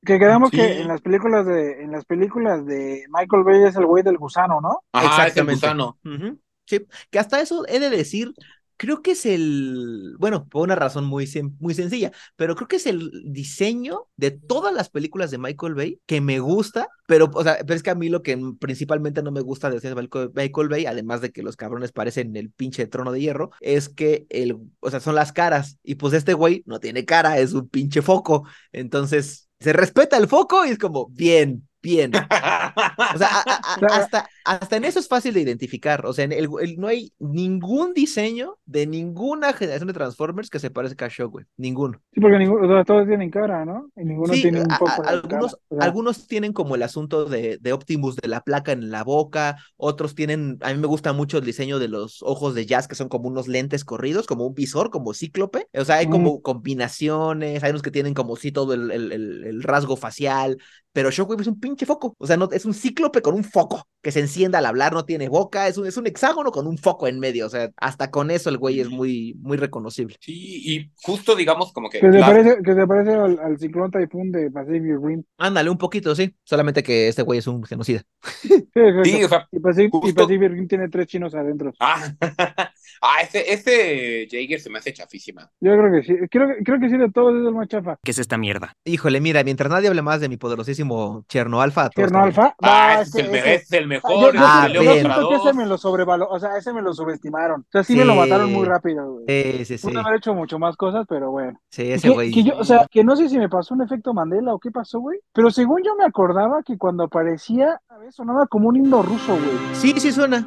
[0.06, 0.56] Que quedamos Sí.
[0.56, 4.18] que en las películas de en las películas de Michael Bay es el güey del
[4.18, 4.82] gusano, ¿no?
[4.92, 5.98] Ajá, es el gusano.
[6.04, 8.32] Ujú, Sí, que hasta eso he de decir,
[8.76, 12.76] creo que es el, bueno, por una razón muy, sen- muy sencilla, pero creo que
[12.76, 17.42] es el diseño de todas las películas de Michael Bay que me gusta, pero, o
[17.44, 20.68] sea, pero es que a mí lo que principalmente no me gusta de Michael Michael
[20.68, 24.56] Bay, además de que los cabrones parecen el pinche trono de hierro, es que el,
[24.80, 28.02] o sea, son las caras, y pues este güey no tiene cara, es un pinche
[28.02, 32.12] foco, entonces se respeta el foco y es como, bien, bien.
[33.14, 36.06] O sea, a- a- a- hasta, hasta en eso es fácil de identificar.
[36.06, 40.58] O sea, en el, el- no hay ningún diseño de ninguna generación de Transformers que
[40.60, 41.46] se parezca a Shockwave.
[41.56, 42.00] Ninguno.
[42.12, 43.90] Sí, porque ninguno, o sea, todos tienen cara, ¿no?
[43.96, 45.42] Y ninguno Sí, tiene un poco a- de cara.
[45.42, 48.90] algunos, O sea, algunos tienen como el asunto de, de Optimus de la placa en
[48.90, 52.66] la boca, otros tienen, a mí me gusta mucho el diseño de los ojos de
[52.66, 56.08] Jazz, que son como unos lentes corridos, como un visor, como cíclope, o sea, hay
[56.08, 60.58] como combinaciones, hay unos que tienen como sí todo el rasgo facial,
[60.92, 63.86] pero Shockwave es un pinche foco, o sea, no, es un cíclope con un foco
[64.02, 66.76] que se enciende al hablar, no tiene boca, es un, es un hexágono con un
[66.78, 70.16] foco en medio, o sea, hasta con eso el güey es muy, muy reconocible.
[70.20, 72.00] Sí, y justo digamos como que...
[72.00, 75.22] que se la- parece, que se parece al, al ciclón Typhoon de Pacific Rim.
[75.38, 78.02] Ándale, un poquito, sí, solamente que este güey es un genocida.
[78.76, 78.82] Sí.
[79.04, 81.72] Sí, o sea, y, Pacific, y justo- Pacific Rim tiene tres chinos adentro.
[81.80, 82.12] Ah,
[83.02, 85.50] ah ese, ese Jaeger se me hace chafísima.
[85.60, 86.14] Yo creo que sí.
[86.30, 87.96] Creo, que- creo que sí de todos es el más chafa.
[88.02, 88.72] ¿Qué es esta mierda?
[88.84, 92.14] Híjole, mira, mientras nadie hable más de mi poderosísimo Cherno Alfa, bien.
[92.16, 92.54] Alfa.
[92.62, 94.12] Ah, ese, es el, me- ese- ese es el Ah, mejor.
[94.12, 95.06] yo, yo, Ah, yo León bien.
[95.06, 97.60] siento que ese me lo sobrevaló, o sea, ese me lo subestimaron.
[97.62, 99.24] O sea, sí, me lo mataron muy rápido, güey.
[99.28, 99.86] Sí, sí, sí.
[99.88, 101.58] Pude haber hecho mucho más cosas, pero bueno.
[101.70, 102.30] Sí, ese que, güey.
[102.32, 104.70] que yo, o sea, que no sé si me pasó un efecto Mandela o qué
[104.70, 105.18] pasó, güey.
[105.32, 109.36] Pero según yo me acordaba que cuando aparecía, a ver, sonaba como un himno ruso,
[109.36, 109.74] güey.
[109.74, 110.46] Sí, sí suena.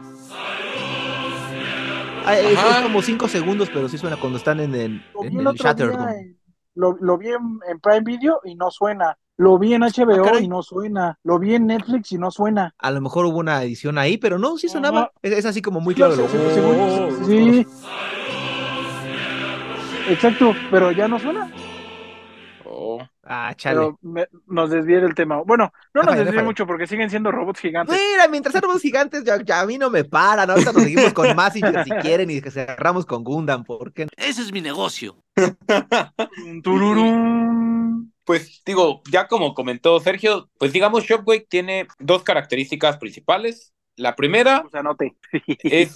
[2.29, 2.77] Ah, es, Ajá.
[2.77, 5.55] es como cinco segundos, pero sí suena cuando están en el, Lo en vi el
[5.55, 5.95] Shattered.
[6.75, 9.17] lo, lo vi en, en Prime Video y no suena.
[9.37, 10.43] Lo vi en HBO caray.
[10.43, 11.17] y no suena.
[11.23, 12.73] Lo vi en Netflix y no suena.
[12.77, 15.11] A lo mejor hubo una edición ahí, pero no, sí sonaba.
[15.21, 17.65] Es, es así como muy Claro, según- sí.
[20.09, 21.51] Exacto, pero ya no suena.
[22.65, 22.99] Oh.
[23.31, 23.75] Ah, chale.
[23.75, 25.43] Pero me- nos desvié del tema.
[25.43, 27.95] Bueno, no nos desvié mucho porque siguen siendo robots gigantes.
[27.95, 30.49] Mira, mientras éramos gigantes, ya, ya a mí no me paran.
[30.49, 34.51] Ahorita nos seguimos con Massinger si quieren y que cerramos con Gundam, porque Ese es
[34.51, 35.23] mi negocio.
[36.63, 38.11] Tururum.
[38.23, 43.73] Pues digo, ya como comentó Sergio, pues digamos Shockwave tiene dos características principales.
[43.95, 45.17] La primera O sea, note.
[45.63, 45.93] es,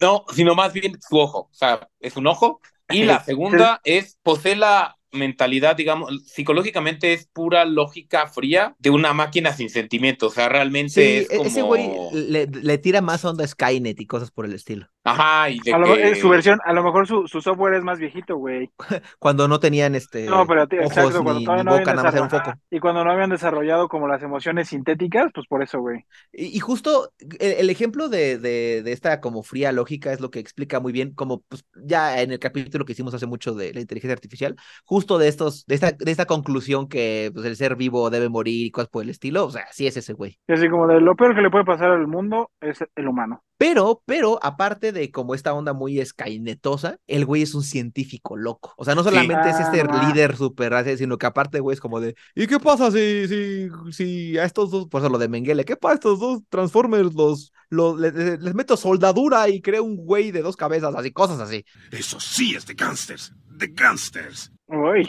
[0.00, 2.60] no, sino más bien su ojo, o sea, es un ojo.
[2.88, 9.12] Y la segunda es, posee la mentalidad, digamos, psicológicamente es pura lógica fría de una
[9.14, 11.48] máquina sin sentimientos, o sea, realmente sí, es e- como...
[11.48, 14.88] ese güey le, le tira más onda a Skynet y cosas por el estilo.
[15.04, 16.10] Ajá, y de A lo, que...
[16.10, 18.70] eh, su versión, a lo mejor su, su software es más viejito, güey.
[19.18, 21.96] Cuando no tenían este No, pero t- ojos exacto, ni, todavía ni no boca, habían
[21.96, 22.52] nada más era un foco.
[22.70, 26.04] Y cuando no habían desarrollado como las emociones sintéticas, pues por eso, güey.
[26.32, 30.30] Y, y justo el, el ejemplo de, de, de esta como fría lógica es lo
[30.30, 33.72] que explica muy bien, como pues, ya en el capítulo que hicimos hace mucho de
[33.74, 37.76] la inteligencia artificial, justo de estos, de esta, de esta conclusión que pues, el ser
[37.76, 40.38] vivo debe morir y cosas por el estilo, o sea, sí es ese güey.
[40.48, 43.42] Y así como de lo peor que le puede pasar al mundo es el humano.
[43.56, 48.72] Pero, pero, aparte de como esta onda muy escainetosa, el güey es un científico loco.
[48.78, 52.00] O sea, no solamente es este Ah, líder super, sino que aparte, güey, es como
[52.00, 55.64] de, ¿y qué pasa si, si, si a estos dos, por eso lo de Mengele,
[55.64, 60.30] ¿qué pasa a estos dos Transformers los, los les meto soldadura y creo un güey
[60.30, 61.64] de dos cabezas, así, cosas así.
[61.90, 63.32] Eso sí es de gangsters.
[63.50, 64.53] De gangsters.
[64.66, 65.08] Uy,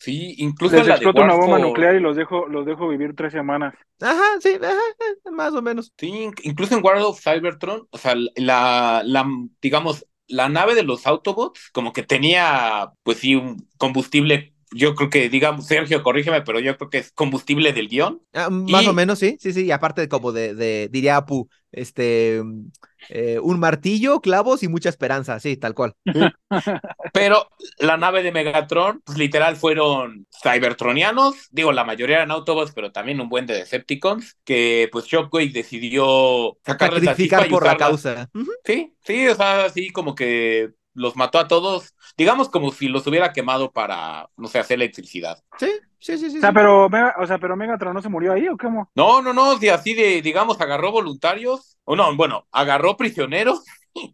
[0.00, 3.32] Sí, incluso les la de una bomba nuclear y los dejo, los dejo vivir tres
[3.32, 3.74] semanas.
[4.00, 4.72] Ajá, sí, ajá,
[5.26, 5.92] eh, más o menos.
[5.98, 9.26] Sí, inc- incluso en World of Cybertron, o sea, la, la,
[9.60, 15.10] digamos, la nave de los Autobots, como que tenía, pues sí, un combustible, yo creo
[15.10, 18.22] que, digamos, Sergio, corrígeme, pero yo creo que es combustible del guion.
[18.34, 21.48] Ah, más Y- o menos, sí, sí, sí, y aparte como de, de diría Apu,
[21.72, 22.42] este,
[23.08, 25.94] eh, un martillo, clavos y mucha esperanza, sí, tal cual.
[27.12, 32.92] Pero la nave de Megatron, pues literal fueron cybertronianos, digo, la mayoría eran Autobots, pero
[32.92, 37.70] también un buen de Decepticons, que pues Shockwave decidió sacarles la Sacrificar y por la
[37.70, 37.76] usarla.
[37.76, 38.30] causa.
[38.64, 43.06] Sí, sí, o sea, así como que los mató a todos, digamos como si los
[43.06, 45.42] hubiera quemado para, no sé, hacer electricidad.
[45.58, 46.38] Sí, sí, sí, sí.
[46.38, 46.54] O sea, sí.
[46.54, 48.90] pero, Mega- o sea, pero Megatron no se murió ahí, ¿o cómo?
[48.94, 53.64] No, no, no, sí, así de, digamos, agarró voluntarios, o no, bueno, agarró prisioneros,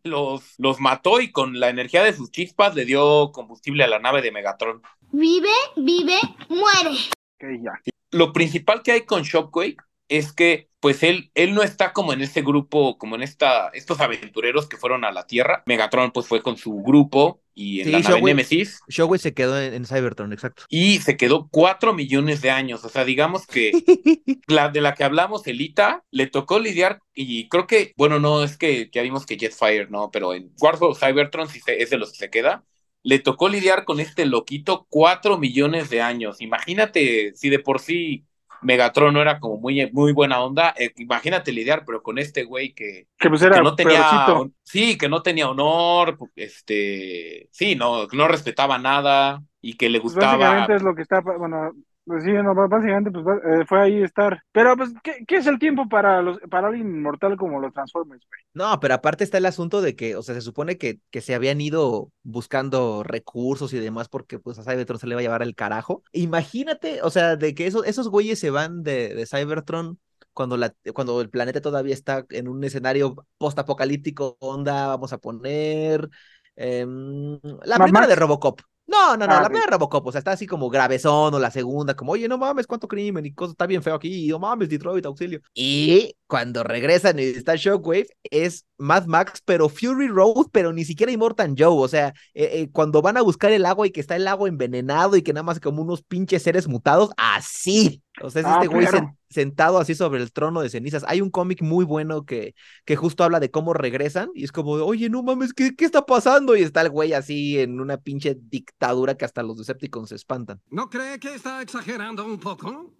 [0.04, 3.98] los, los mató y con la energía de sus chispas le dio combustible a la
[3.98, 4.82] nave de Megatron.
[5.12, 6.18] Vive, vive,
[6.48, 6.90] muere.
[7.36, 7.72] Ok, ya.
[8.10, 9.76] Lo principal que hay con Shockwave
[10.08, 14.00] es que, pues él, él no está como en ese grupo, como en esta, estos
[14.00, 15.62] aventureros que fueron a la Tierra.
[15.66, 18.80] Megatron, pues fue con su grupo y en Sí, la nave Shockwave- Nemesis.
[19.18, 20.64] Se quedó en, en Cybertron, exacto.
[20.68, 22.84] y se quedó cuatro millones de años.
[22.84, 23.72] O sea, digamos que
[24.46, 28.56] la de la que hablamos, Elita, le tocó lidiar y creo que, bueno, no, es
[28.58, 31.96] que ya vimos que Jetfire, no, pero en Wars of Cybertron sí se- es de
[31.98, 32.64] los que se queda.
[33.02, 36.40] Le tocó lidiar con este loquito cuatro millones de años.
[36.40, 38.24] Imagínate si de por sí
[38.64, 42.74] Megatron no era como muy, muy buena onda, eh, imagínate lidiar, pero con este güey
[42.74, 44.52] que, Que pues era que no tenía, peorcito.
[44.62, 50.14] sí, que no tenía honor, este, sí, no, no respetaba nada y que le Pues
[50.14, 50.14] gustaba.
[50.14, 51.72] básicamente es lo que está, bueno,
[52.06, 54.42] pues sí, no, básicamente pues eh, fue ahí estar.
[54.52, 58.22] Pero pues, ¿qué, qué es el tiempo para los, para alguien inmortal como los Transformers,
[58.28, 58.40] güey?
[58.52, 61.34] No, pero aparte está el asunto de que, o sea, se supone que, que se
[61.34, 65.42] habían ido buscando recursos y demás porque pues a Cybertron se le va a llevar
[65.42, 66.02] el carajo.
[66.12, 69.98] Imagínate, o sea, de que esos, esos güeyes se van de, de Cybertron
[70.34, 76.10] cuando, la, cuando el planeta todavía está en un escenario post-apocalíptico, onda, vamos a poner
[76.56, 78.16] em, la Mad primera de.
[78.16, 78.60] Robocop.
[78.86, 81.50] No, no, no, Ah, la primera Robocop, o sea, está así como gravezón o la
[81.50, 84.68] segunda, como, oye, no mames, cuánto crimen y cosas, está bien feo aquí, no mames,
[84.68, 85.40] Detroit, auxilio.
[85.54, 91.12] Y cuando regresan y está Shockwave, es Mad Max, pero Fury Road, pero ni siquiera
[91.12, 94.16] Immortan Joe, o sea, eh, eh, cuando van a buscar el agua y que está
[94.16, 98.03] el agua envenenado y que nada más como unos pinches seres mutados, así.
[98.22, 99.06] O sea, es Ah, este güey claro.
[99.08, 101.04] sen- sentado así sobre el trono de cenizas.
[101.08, 104.76] Hay un cómic muy bueno que, que justo habla de cómo regresan y es como,
[104.76, 106.54] de, oye, no mames, ¿qué, ¿qué está pasando?
[106.56, 110.60] Y está el güey así en una pinche dictadura que hasta los Decepticons se espantan.
[110.70, 112.92] ¿No cree que está exagerando un poco?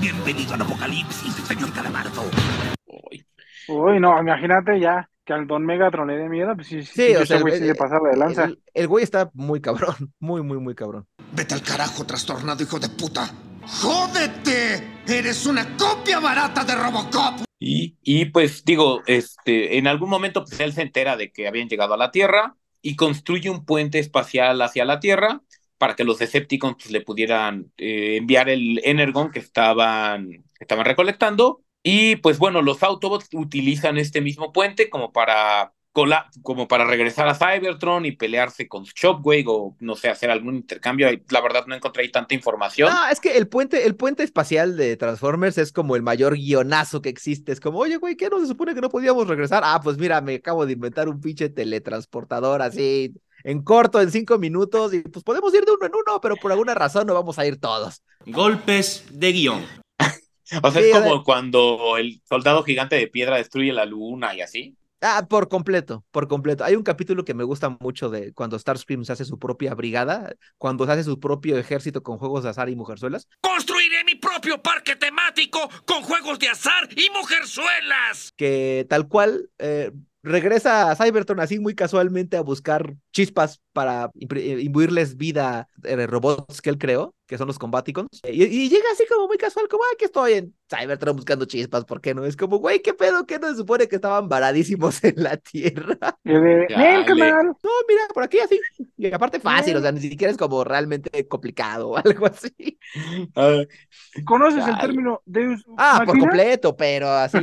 [0.00, 2.22] Bienvenido al apocalipsis, señor Calamardo.
[2.86, 3.24] Uy,
[3.68, 7.06] Uy, no, imagínate ya que al Don Megatron le dé miedo, pues sí, sí, Sí,
[7.08, 8.44] sí, o ese sea, el güey pasaba de lanza.
[8.46, 11.06] El, el güey está muy cabrón, muy, muy, muy cabrón.
[11.32, 13.30] Vete al carajo, trastornado hijo de puta.
[13.66, 15.02] ¡Jódete!
[15.06, 17.42] ¡Eres una copia barata de Robocop!
[17.58, 21.68] Y, y pues digo, este, en algún momento pues él se entera de que habían
[21.68, 25.42] llegado a la Tierra y construye un puente espacial hacia la Tierra
[25.76, 30.86] para que los Decepticons pues, le pudieran eh, enviar el Energon que estaban, que estaban
[30.86, 31.60] recolectando.
[31.82, 37.28] Y pues bueno, los Autobots utilizan este mismo puente como para cola- como para regresar
[37.28, 41.08] a Cybertron y pelearse con Shockwave o no sé, hacer algún intercambio.
[41.30, 42.92] La verdad no encontré ahí tanta información.
[42.92, 47.00] No, es que el puente, el puente espacial de Transformers es como el mayor guionazo
[47.00, 47.52] que existe.
[47.52, 49.62] Es como, oye, güey, ¿qué no se supone que no podíamos regresar?
[49.64, 53.14] Ah, pues mira, me acabo de inventar un pinche teletransportador así
[53.44, 56.50] en corto, en cinco minutos, y pues podemos ir de uno en uno, pero por
[56.52, 58.02] alguna razón no vamos a ir todos.
[58.26, 59.64] Golpes de guion.
[60.62, 64.40] O sea, Sí, es como cuando el soldado gigante de piedra destruye la luna y
[64.40, 64.76] así.
[65.00, 66.64] Ah, por completo, por completo.
[66.64, 70.34] Hay un capítulo que me gusta mucho de cuando Starscream se hace su propia brigada,
[70.56, 73.28] cuando se hace su propio ejército con juegos de azar y mujerzuelas.
[73.40, 78.32] Construiré mi propio parque temático con juegos de azar y mujerzuelas.
[78.36, 79.92] que tal cual eh,
[80.24, 86.60] regresa a Cybertron así muy casualmente a buscar chispas para eh, imbuirles vida de robots
[86.60, 88.20] que él creó, que son los Combaticons.
[88.24, 91.84] Y, y llega así como muy casual, como, ah, aquí estoy en Cybertron buscando chispas,
[91.84, 92.24] ¿por qué no?
[92.24, 93.26] Es como, güey, ¿qué pedo?
[93.26, 96.18] ¿Qué no se supone que estaban varadísimos en la Tierra?
[96.24, 96.76] Y de, Dale.
[96.76, 97.46] "Ven, canal.
[97.62, 98.58] No, mira, por aquí así.
[98.96, 102.78] Y aparte fácil, o sea, ni siquiera es como realmente complicado o algo así.
[103.36, 103.62] Ah,
[104.24, 107.38] ¿Conoces el término Deus Ah, por completo, pero así,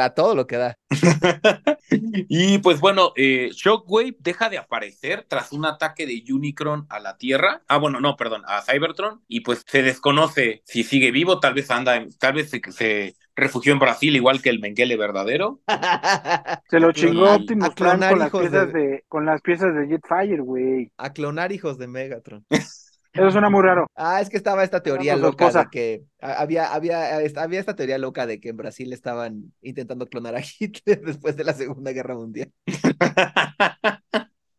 [0.00, 0.78] a todo lo que da.
[1.90, 7.18] y pues bueno, eh, Shockwave deja de aparecer tras un ataque de Unicron a la
[7.18, 7.62] Tierra.
[7.68, 9.22] Ah, bueno, no, perdón, a Cybertron.
[9.28, 13.16] Y pues se desconoce si sigue vivo, tal vez anda, en- tal vez se, se
[13.34, 15.60] refugió en Brasil, igual que el Mengele verdadero.
[16.70, 19.04] Se lo chingó Optimus a Prime clonar con las piezas de- de...
[19.08, 20.92] con las piezas de Jetfire, güey.
[20.96, 22.44] A clonar hijos de Megatron.
[23.12, 23.86] Eso suena muy raro.
[23.96, 28.26] Ah, es que estaba esta teoría loca de que había, había, había esta teoría loca
[28.26, 32.52] de que en Brasil estaban intentando clonar a Hitler después de la Segunda Guerra Mundial.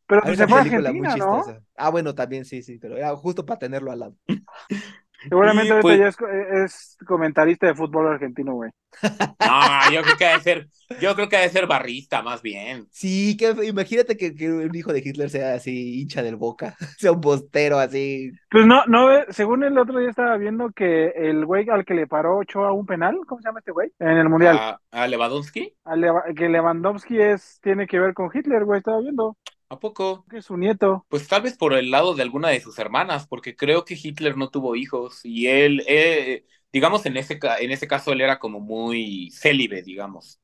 [0.07, 1.43] Pero pues se fue a Argentina, ¿no?
[1.43, 1.61] chistosa.
[1.77, 4.15] Ah, bueno, también sí, sí, pero era justo para tenerlo al lado.
[5.29, 8.69] Seguramente ahorita pues- ya es, co- es comentarista de fútbol argentino, güey.
[9.39, 10.67] No, yo creo que ha de ser,
[11.01, 12.85] yo creo que ha de ser barrista, más bien.
[12.91, 17.11] Sí, que imagínate que, que un hijo de Hitler sea así hincha del Boca, sea
[17.13, 18.31] un bostero así.
[18.51, 21.93] Pues no, no, eh, según el otro día estaba viendo que el güey al que
[21.93, 23.91] le paró Ochoa un penal, ¿cómo se llama este güey?
[23.99, 24.57] En el Mundial.
[24.57, 28.99] A, a Lewandowski, A Leva- que Lewandowski es, tiene que ver con Hitler, güey, estaba
[28.99, 29.37] viendo.
[29.69, 30.25] ¿A poco?
[30.29, 31.05] Que es su nieto.
[31.09, 34.35] Pues tal vez por el lado de alguna de sus hermanas, porque creo que Hitler
[34.37, 38.39] no tuvo hijos y él, eh, digamos, en ese, ca- en ese caso él era
[38.39, 40.39] como muy célibe, digamos.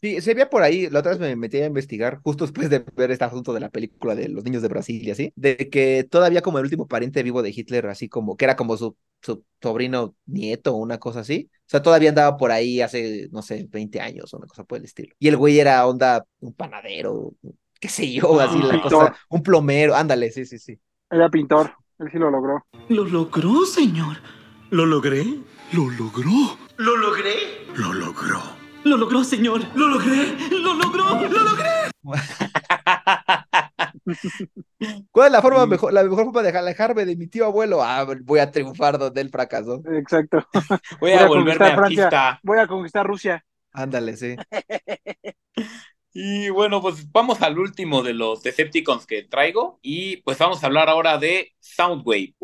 [0.00, 2.78] Sí, se veía por ahí, la otra vez me metí a investigar, justo después de
[2.96, 6.04] ver este asunto de la película de los niños de Brasil y así, de que
[6.10, 9.44] todavía como el último pariente vivo de Hitler, así como que era como su, su
[9.60, 11.50] sobrino nieto o una cosa así.
[11.52, 14.78] O sea, todavía andaba por ahí hace, no sé, 20 años o una cosa por
[14.78, 15.14] el estilo.
[15.18, 17.34] Y el güey era onda, un panadero,
[17.80, 18.92] qué sé yo, así la Pintor.
[18.92, 20.78] cosa, un plomero, ándale, sí, sí, sí.
[21.10, 21.74] Era pintor.
[21.98, 22.64] Él sí lo logró.
[22.88, 24.18] Lo logró, señor.
[24.70, 25.24] ¿Lo logré?
[25.72, 26.56] Lo logró.
[26.76, 27.66] Lo logré.
[27.74, 28.40] Lo logró.
[28.84, 29.60] Lo logró, señor.
[29.74, 30.36] Lo logré.
[30.50, 31.28] Lo logró.
[31.28, 31.68] Lo logré.
[35.10, 35.68] ¿Cuál es la forma Mm.
[35.68, 37.82] mejor, la mejor forma de alejarme de mi tío abuelo?
[37.82, 39.82] Ah, voy a triunfar donde él fracasó.
[39.92, 40.44] Exacto.
[40.52, 40.52] Voy
[41.00, 41.82] Voy a a volverme Francia.
[41.84, 42.40] artista.
[42.42, 43.44] Voy a conquistar Rusia.
[43.72, 44.36] Ándale, sí.
[46.12, 50.66] Y bueno, pues vamos al último de los Decepticons que traigo y pues vamos a
[50.66, 52.34] hablar ahora de Soundwave.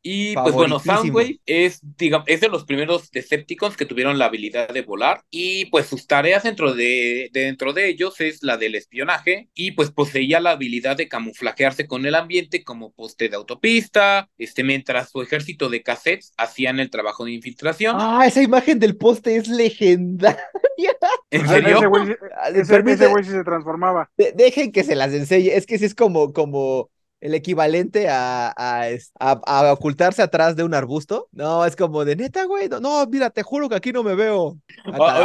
[0.00, 0.78] Y pues bueno.
[0.78, 5.66] Soundwave es, digamos, es de los primeros Decepticons que tuvieron la habilidad de volar y
[5.66, 10.40] pues sus tareas dentro de, dentro de ellos es la del espionaje y pues poseía
[10.40, 15.68] la habilidad de camuflajearse con el ambiente como poste de autopista, este, mientras su ejército
[15.68, 17.96] de cassettes hacían el trabajo de infiltración.
[17.98, 20.38] Ah, esa imagen del poste es legendaria.
[21.30, 21.88] ¿En Ese serio?
[21.90, 24.10] güey, Ah, ese, güey sí se transformaba.
[24.16, 25.48] de- dejen que se las enseñe.
[25.50, 30.56] Es que sí es como, como el equivalente a, a, es- a- a ocultarse atrás
[30.56, 31.28] de un arbusto.
[31.32, 32.68] No, es como de neta, güey.
[32.68, 34.58] No, no, mira, te juro que aquí no me veo.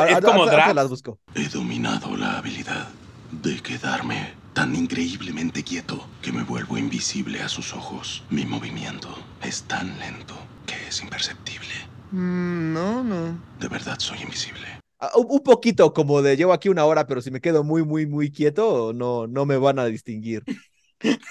[0.09, 0.75] Es como Drax.
[0.75, 1.19] las busco.
[1.35, 2.87] He dominado la habilidad
[3.31, 8.23] de quedarme tan increíblemente quieto que me vuelvo invisible a sus ojos.
[8.29, 9.09] Mi movimiento
[9.41, 11.69] es tan lento que es imperceptible.
[12.11, 13.37] no, no.
[13.59, 14.67] De verdad soy invisible.
[14.99, 17.83] Ah, Un un poquito como de llevo aquí una hora, pero si me quedo muy,
[17.83, 20.43] muy, muy quieto, no, no me van a distinguir.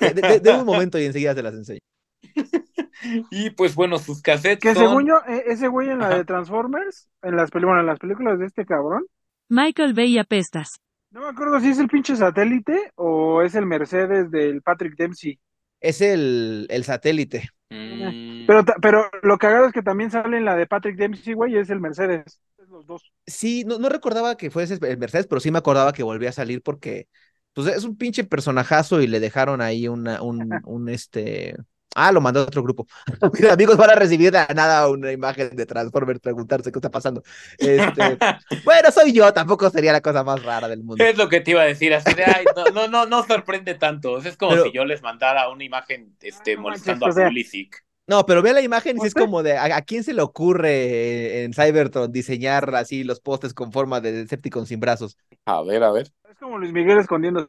[0.00, 1.80] De, de- de un momento y enseguida se las enseño.
[3.30, 4.88] Y pues bueno, sus cassettes Que son...
[4.88, 6.16] según yo, e- ese güey en la Ajá.
[6.16, 9.04] de Transformers, en las, bueno, en las películas de este cabrón,
[9.48, 10.80] Michael Bay apestas.
[11.11, 15.38] no me acuerdo si es el pinche satélite o es el Mercedes del Patrick Dempsey.
[15.80, 17.48] Es el, el satélite.
[17.70, 21.56] Mm, Pero, pero lo cagado es que también sale en la de Patrick Dempsey, güey,
[21.56, 22.40] es el Mercedes.
[22.68, 23.12] los dos.
[23.26, 26.32] Sí, no, no recordaba que fuese el Mercedes, pero sí me acordaba que volvía a
[26.32, 27.08] salir porque
[27.52, 31.56] pues es un pinche personajazo y le dejaron ahí una, un, un este.
[31.94, 32.86] Ah, lo mandó a otro grupo.
[33.34, 36.90] Mis amigos van a recibir de la nada una imagen de Transformers, preguntarse qué está
[36.90, 37.22] pasando.
[37.58, 38.16] Este,
[38.64, 41.04] bueno, soy yo, tampoco sería la cosa más rara del mundo.
[41.04, 43.74] Es lo que te iba a decir, así de, ay, no, no, no, no sorprende
[43.74, 44.16] tanto.
[44.18, 47.10] Es como Pero- si yo les mandara una imagen este, molestando a.
[47.10, 47.84] Pulisic.
[48.06, 50.12] No, pero ve la imagen y sí ¿No es como de, ¿a, a quién se
[50.12, 55.16] le ocurre en Cybertron diseñar así los postes con forma de Decepticon sin brazos?
[55.46, 56.10] A ver, a ver.
[56.42, 57.48] Como Luis Miguel escondiendo.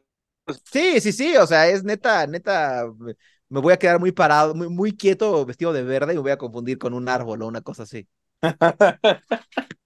[0.70, 4.68] Sí, sí, sí, o sea, es neta, neta, me- voy a quedar muy parado, muy,
[4.68, 7.62] muy quieto, vestido de verde y me voy a confundir con un árbol o una
[7.62, 8.06] cosa así.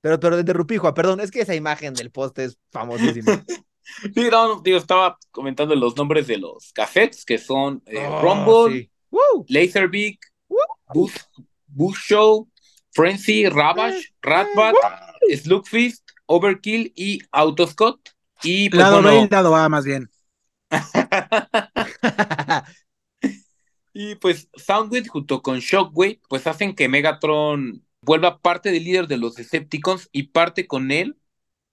[0.01, 3.45] Pero, pero de Rupijo, perdón, es que esa imagen del poste es famosísima.
[4.15, 8.83] Sí, no, digo, estaba comentando los nombres de los cassettes, que son eh, Oh, Rumble,
[8.83, 8.91] sí.
[9.49, 10.19] Laserbeak,
[10.93, 11.15] Bush,
[11.67, 12.49] Bush Show,
[12.93, 14.75] Frenzy, Ravage, Ratbat,
[15.37, 17.99] Slugfist, Overkill y Autoscott.
[18.43, 20.11] Y pues lado B bueno, y lado A, más bien.
[23.93, 29.17] y pues Soundwave junto con Shockwave pues hacen que Megatron vuelva parte del líder de
[29.17, 31.17] los Decepticons y parte con él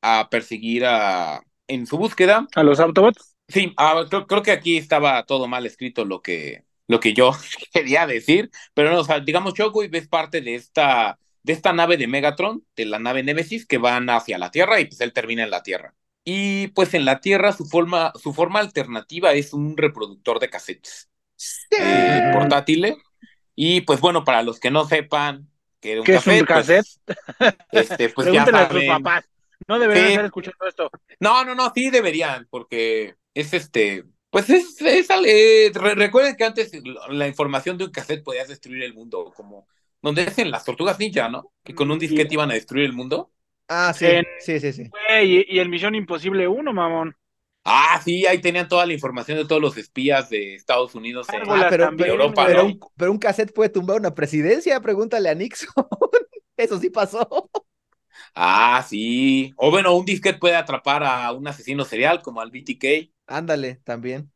[0.01, 3.35] a perseguir a en su búsqueda A los Autobots.
[3.47, 7.31] Sí, ah, creo, creo que aquí estaba todo mal escrito lo que, lo que yo
[7.73, 11.97] quería decir, pero no, o sea, digamos, Shockwave es parte de esta, de esta nave
[11.97, 15.43] de Megatron, de la nave Nemesis, que van hacia la Tierra y pues él termina
[15.43, 15.93] en la Tierra.
[16.27, 21.09] Y pues en la Tierra su forma, su forma alternativa es un reproductor de cassettes
[21.71, 22.97] eh, portátil.
[23.55, 25.47] Y pues bueno, para los que no sepan
[25.79, 26.85] que era un ¿Qué es un cassette,
[27.37, 29.03] pues, este, pues ya Pregúntenle a sus saben.
[29.03, 29.25] papás.
[29.67, 30.11] No deberían Sí.
[30.13, 30.89] estar escuchando esto.
[31.19, 36.43] No, no, no, sí deberían, porque es este, pues es, es eh, re- recuerden que
[36.43, 36.71] antes
[37.09, 39.67] la información de un cassette podía destruir el mundo, como
[40.01, 41.53] donde hacen las tortugas ninja, ¿no?
[41.63, 43.31] Que con un disquete iban a destruir el mundo.
[43.67, 44.91] Ah, sí, En- sí, sí, sí.
[45.23, 47.15] Y, y el Misión Imposible 1, mamón.
[47.63, 51.41] Ah, sí, ahí tenían toda la información de todos los espías de Estados Unidos en,
[51.49, 52.65] Ah, pero, también, pero, Europa, pero ¿no?
[52.67, 55.73] un, pero un cassette puede tumbar una presidencia, pregúntale a Nixon.
[56.57, 57.49] Eso sí pasó.
[58.33, 59.53] Ah, sí.
[59.57, 63.11] O bueno, un disquete puede atrapar a un asesino serial como al BTK.
[63.27, 64.31] Ándale, también.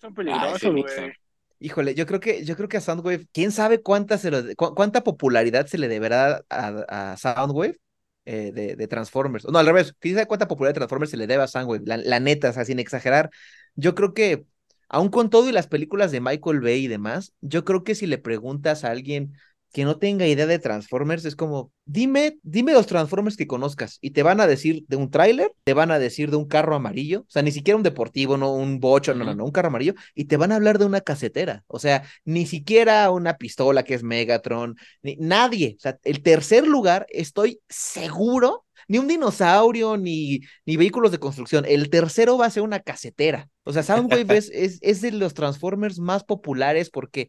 [0.00, 1.12] Son peligrosos, güey.
[1.60, 4.74] Híjole, yo creo que, yo creo que a Soundwave, quién sabe cuánta, se lo- cu-
[4.74, 7.78] cuánta popularidad se le deberá a, a Soundwave
[8.24, 9.44] eh, de, de Transformers.
[9.46, 11.84] No, al revés, sabe cuánta popularidad de Transformers se le debe a Soundwave.
[11.86, 13.30] La, la neta, o sea, sin exagerar.
[13.74, 14.46] Yo creo que,
[14.88, 18.06] aun con todo y las películas de Michael Bay y demás, yo creo que si
[18.06, 19.34] le preguntas a alguien
[19.74, 24.10] que no tenga idea de Transformers, es como, dime, dime los Transformers que conozcas, y
[24.10, 27.22] te van a decir de un tráiler, te van a decir de un carro amarillo,
[27.22, 29.94] o sea, ni siquiera un deportivo, no un bocho, no, no, no, un carro amarillo,
[30.14, 33.94] y te van a hablar de una casetera, o sea, ni siquiera una pistola que
[33.94, 40.38] es Megatron, ni, nadie, o sea, el tercer lugar, estoy seguro, ni un dinosaurio, ni,
[40.66, 44.50] ni vehículos de construcción, el tercero va a ser una casetera, o sea, Soundwave es,
[44.54, 47.28] es, es de los Transformers más populares porque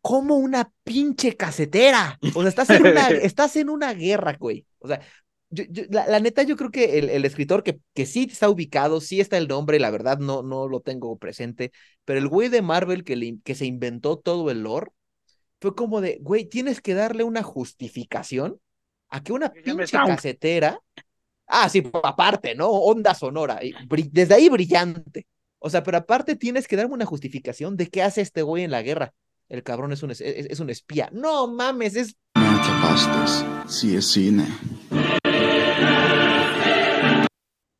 [0.00, 2.20] como una pinche casetera.
[2.32, 4.66] O sea, estás en una, estás en una guerra, güey.
[4.78, 5.00] O sea,
[5.50, 8.48] yo, yo- la, la neta, yo creo que el, el escritor que, que sí está
[8.48, 11.72] ubicado, sí está el nombre, la verdad no, no lo tengo presente,
[12.04, 14.90] pero el güey de Marvel que, le- que se inventó todo el lore,
[15.60, 18.60] fue como de, güey, tienes que darle una justificación
[19.08, 20.80] a que una pinche casetera,
[21.46, 22.68] ah, sí, aparte, ¿no?
[22.70, 23.78] Onda sonora, y
[24.12, 25.26] desde ahí brillante.
[25.60, 28.70] O sea, pero aparte tienes que darme una justificación de qué hace este güey en
[28.70, 29.14] la guerra.
[29.48, 31.08] El cabrón es un, es, un espía.
[31.12, 32.16] No mames, es.
[32.34, 33.70] Me atrapaste.
[33.70, 34.46] Sí es cine.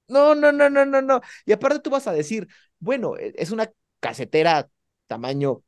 [0.09, 1.21] No, no, no, no, no, no.
[1.45, 4.69] Y aparte tú vas a decir, bueno, e- es una casetera
[5.07, 5.63] tamaño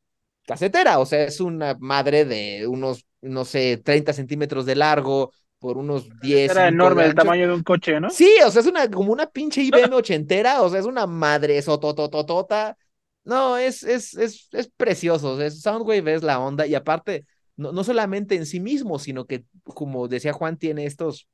[0.47, 5.77] casetera, o sea, es una madre de unos, no sé, 30 centímetros de largo por
[5.77, 6.51] unos 10.
[6.51, 8.09] Era enorme de el tamaño de un coche, ¿no?
[8.09, 11.61] Sí, o sea, es una, como una pinche IBM ochentera, o sea, es una madre
[11.61, 12.75] sotototota.
[13.23, 17.83] No, es, es, es, es precioso, sea, Soundwave es la onda, y aparte, no, no
[17.83, 21.27] solamente en sí mismo, sino que, como decía Juan, tiene estos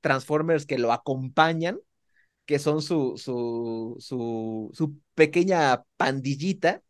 [0.00, 1.78] Transformers que lo acompañan,
[2.46, 6.82] que son su, su, su, su pequeña pandillita,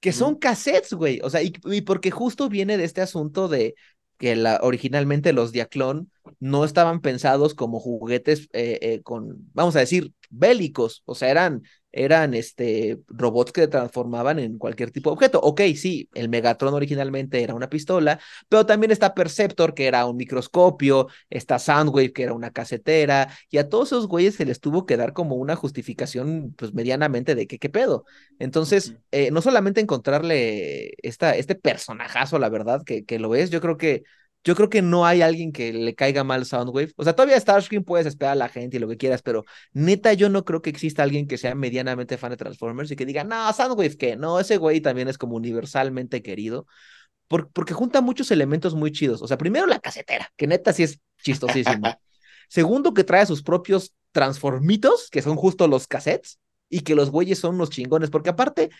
[0.00, 1.20] que son cassettes, güey.
[1.22, 3.74] O sea, y, y porque justo viene de este asunto de
[4.18, 9.80] que la, originalmente los Diaclón no estaban pensados como juguetes eh, eh, con, vamos a
[9.80, 11.02] decir, bélicos.
[11.06, 15.40] O sea, eran, eran este, robots que transformaban en cualquier tipo de objeto.
[15.40, 20.16] Ok, sí, el Megatron originalmente era una pistola, pero también está Perceptor, que era un
[20.16, 24.86] microscopio, está Soundwave, que era una casetera, y a todos esos güeyes se les tuvo
[24.86, 28.04] que dar como una justificación, pues medianamente de que qué pedo.
[28.38, 33.60] Entonces, eh, no solamente encontrarle esta, este personajazo, la verdad, que, que lo es, yo
[33.60, 34.04] creo que
[34.44, 36.92] yo creo que no hay alguien que le caiga mal Soundwave.
[36.96, 40.12] O sea, todavía Starscream puedes esperar a la gente y lo que quieras, pero neta,
[40.14, 43.24] yo no creo que exista alguien que sea medianamente fan de Transformers y que diga,
[43.24, 46.66] no, Soundwave, que no, ese güey también es como universalmente querido.
[47.28, 49.22] porque junta muchos elementos muy chidos.
[49.22, 51.98] O sea, primero la casetera, que neta sí es chistosísimo.
[52.48, 56.38] Segundo, que trae sus propios transformitos, que son justo los cassettes,
[56.68, 58.70] y que los güeyes son unos chingones, porque aparte,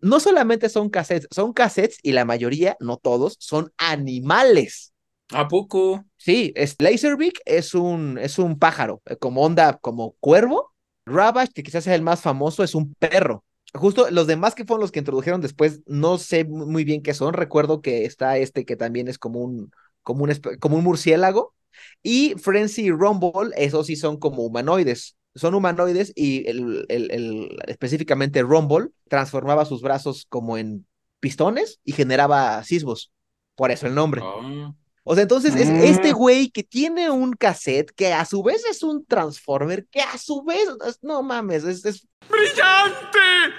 [0.00, 4.92] no solamente son cassettes, son cassettes y la mayoría, no todos, son animales.
[5.32, 6.04] ¿A poco?
[6.16, 10.72] Sí, es, Laserbeak es un, es un pájaro, eh, como onda, como cuervo.
[11.04, 13.44] Ravage, que quizás sea el más famoso, es un perro.
[13.74, 17.34] Justo los demás que fueron los que introdujeron después, no sé muy bien qué son.
[17.34, 19.70] Recuerdo que está este que también es como un,
[20.02, 21.54] como un, como un murciélago.
[22.02, 25.16] Y Frenzy y Rumble, esos sí son como humanoides.
[25.34, 30.86] Son humanoides y el, el, el, específicamente Rumble transformaba sus brazos como en
[31.20, 33.12] pistones y generaba sismos.
[33.54, 34.22] Por eso el nombre.
[34.24, 34.72] Ah.
[35.10, 36.16] O sea, entonces es este Mm.
[36.16, 40.42] güey que tiene un cassette que a su vez es un Transformer, que a su
[40.44, 43.54] vez, es- no mames, es, es ¡Brillante!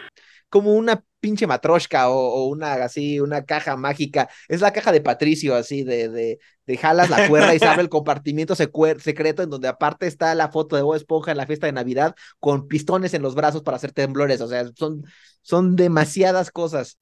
[0.49, 4.29] como una pinche matroshka o, o una así, una caja mágica.
[4.47, 7.81] Es la caja de Patricio, así de, de, de jalas la cuerda y se abre
[7.81, 11.65] el compartimiento secreto en donde aparte está la foto de Bob Esponja en la fiesta
[11.67, 14.39] de Navidad con pistones en los brazos para hacer temblores.
[14.41, 15.03] O sea, son,
[15.41, 16.97] son demasiadas cosas.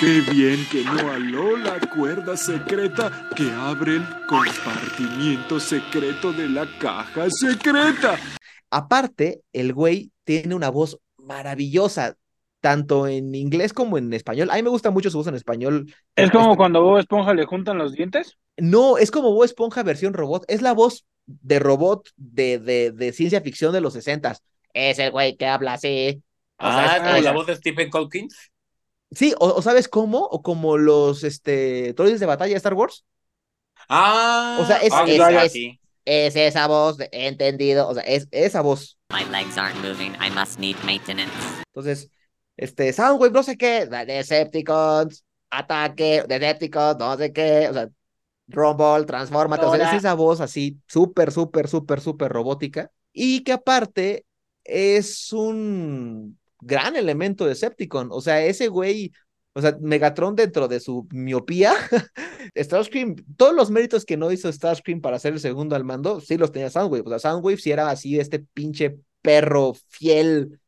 [0.00, 6.66] Qué bien que no aló la cuerda secreta que abre el compartimiento secreto de la
[6.78, 8.18] caja secreta.
[8.70, 12.16] Aparte, el güey tiene una voz maravillosa,
[12.60, 14.50] tanto en inglés como en español.
[14.50, 15.92] A mí me gusta mucho su voz en español.
[16.16, 18.38] Es como cuando Bob Esponja le juntan los dientes.
[18.56, 20.44] No, es como Bob Esponja versión robot.
[20.48, 24.34] Es la voz de robot de, de, de ciencia ficción de los 60
[24.72, 26.22] Es el güey que habla así.
[26.58, 28.28] O sea, Ah, es- es como la voz de Stephen Hawking.
[29.12, 30.20] Sí, o, o ¿sabes cómo?
[30.20, 33.04] O como los este, droides de batalla de Star Wars.
[33.88, 35.80] Ah, O sea, es, ah, es, ya, es- sí.
[36.04, 37.88] es esa voz, de- entendido.
[37.88, 38.98] O sea, es esa voz.
[39.12, 40.14] My legs aren't moving.
[40.20, 41.32] I must need maintenance.
[41.74, 42.10] Entonces,
[42.56, 47.88] este, Soundwave, no sé qué, Decepticons, ataque, Decepticons, no sé qué, o sea,
[48.48, 53.52] Rumble, transfórmate, o sea, es esa voz así, súper, súper, súper, súper robótica, y que
[53.52, 54.26] aparte
[54.64, 59.12] es un gran elemento de Decepticon, o sea, ese güey,
[59.52, 61.74] o sea, Megatron dentro de su miopía,
[62.56, 66.36] Starscream, todos los méritos que no hizo Starscream para ser el segundo al mando, sí
[66.36, 70.60] los tenía Soundwave, o sea, Soundwave sí era así, este pinche perro fiel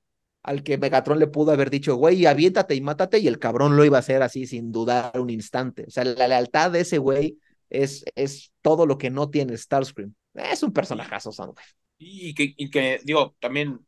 [0.43, 3.85] al que Megatron le pudo haber dicho, güey, aviéntate y mátate, y el cabrón lo
[3.85, 5.85] iba a hacer así sin dudar un instante.
[5.87, 7.39] O sea, la lealtad de ese güey
[7.71, 10.15] es, es todo lo que no tiene Starscream.
[10.35, 11.67] Es un personajazo, Soundwave.
[11.99, 13.87] Y y que, digo, también,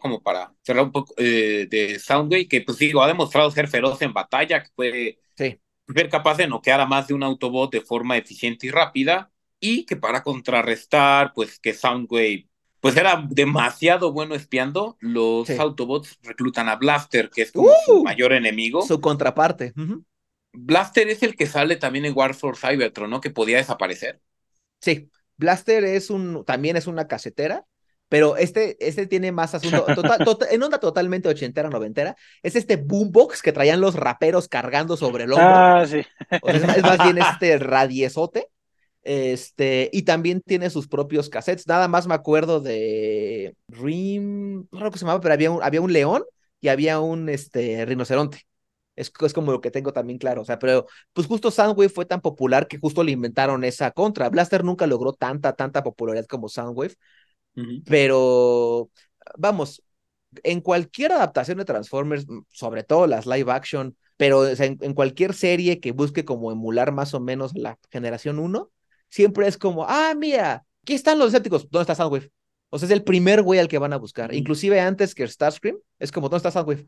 [0.00, 4.00] como para cerrar un poco eh, de Soundwave, que pues digo, ha demostrado ser feroz
[4.02, 5.58] en batalla, que puede Sí.
[5.94, 9.30] ser capaz de noquear a más de un Autobot de forma eficiente y rápida,
[9.60, 12.48] y que para contrarrestar, pues que Soundwave,
[12.80, 15.54] pues era demasiado bueno espiando, los Sí.
[15.58, 18.04] Autobots reclutan a Blaster, que es como su ¡Uh!
[18.04, 18.82] mayor enemigo.
[18.82, 19.72] Su contraparte.
[20.52, 23.20] Blaster es el que sale también en War for Cybertron, ¿no?
[23.20, 24.20] Que podía desaparecer.
[24.80, 27.66] Sí, Blaster es un, también es una casetera,
[28.08, 32.76] pero este, este tiene más asunto, total- tota- en onda totalmente ochentera, noventera, es este
[32.76, 35.46] boombox que traían los raperos cargando sobre el hombro.
[35.48, 36.02] Ah, sí.
[36.40, 38.48] O sea, es, es más bien este radiezote.
[39.02, 41.66] Este, y también tiene sus propios cassettes.
[41.66, 45.80] Nada más me acuerdo de Rim, no recuerdo cómo se llamaba, pero había un, había
[45.80, 46.24] un león
[46.60, 48.42] y había un este, rinoceronte.
[48.96, 50.42] Es, es como lo que tengo también claro.
[50.42, 54.28] O sea, pero pues justo Soundwave fue tan popular que justo le inventaron esa contra.
[54.28, 56.96] Blaster nunca logró tanta, tanta popularidad como Soundwave,
[57.84, 58.90] pero
[59.36, 59.82] vamos,
[60.42, 64.78] en cualquier adaptación de Transformers, m- sobre todo las live action, pero o sea, en,
[64.82, 68.70] en cualquier serie que busque como emular más o menos la generación 1,
[69.10, 72.30] siempre es como, ah, mira, aquí están los escépticos, ¿dónde está Soundwave?
[72.70, 74.34] O sea, es el primer güey al que van a buscar.
[74.34, 76.86] Inclusive antes que Starscream, es como, ¿dónde está Soundwave?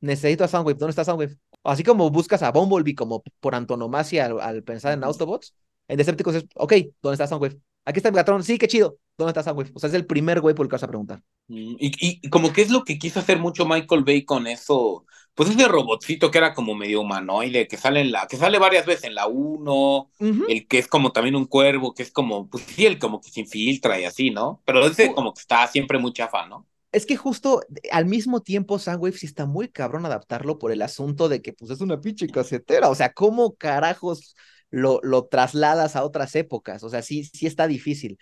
[0.00, 1.36] Necesito a Soundwave, ¿dónde está Soundwave?
[1.64, 5.54] Así como buscas a Bumblebee como por antonomasia al, al pensar en Autobots,
[5.88, 7.58] en Decepticons es, ok, ¿dónde está Soundwave?
[7.84, 9.72] Aquí está Megatron, sí, qué chido, ¿dónde está Soundwave?
[9.74, 11.22] O sea, es el primer güey por el que vas a preguntar.
[11.48, 15.06] Mm, Y, y, como que es lo que quiso hacer mucho Michael Bay con eso,
[15.34, 18.84] pues ese robotcito que era como medio humanoide, que sale en la, que sale varias
[18.86, 20.10] veces en la 1,
[20.46, 23.30] el que es como también un cuervo, que es como, pues sí, el como que
[23.30, 24.62] se infiltra y así, ¿no?
[24.66, 26.66] Pero ese como que está siempre muy chafa, ¿no?
[26.92, 30.82] Es que justo eh, al mismo tiempo Soundwave sí está muy cabrón adaptarlo por el
[30.82, 34.34] asunto de que pues es una pinche casetera, o sea, ¿cómo carajos
[34.70, 36.82] lo, lo trasladas a otras épocas?
[36.82, 38.18] O sea, sí, sí está difícil.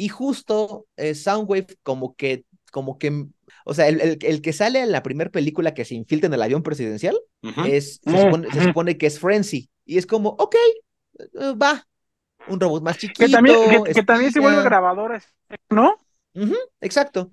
[0.00, 3.26] Y justo eh, Soundwave como que, como que,
[3.64, 6.34] o sea, el, el, el que sale en la primera película que se infiltra en
[6.34, 7.18] el avión presidencial
[7.60, 8.62] es, se Mm, supone, se ujú.
[8.62, 9.70] supone que es Frenzy.
[9.84, 10.56] Y es como, ok,
[11.18, 11.86] eh, va.
[12.46, 13.18] un robot más chiquito.
[13.18, 14.40] Que también, que, que también se espía.
[14.40, 15.20] vuelve grabadora,
[15.70, 15.96] ¿no?
[16.34, 17.32] Ujú, exacto.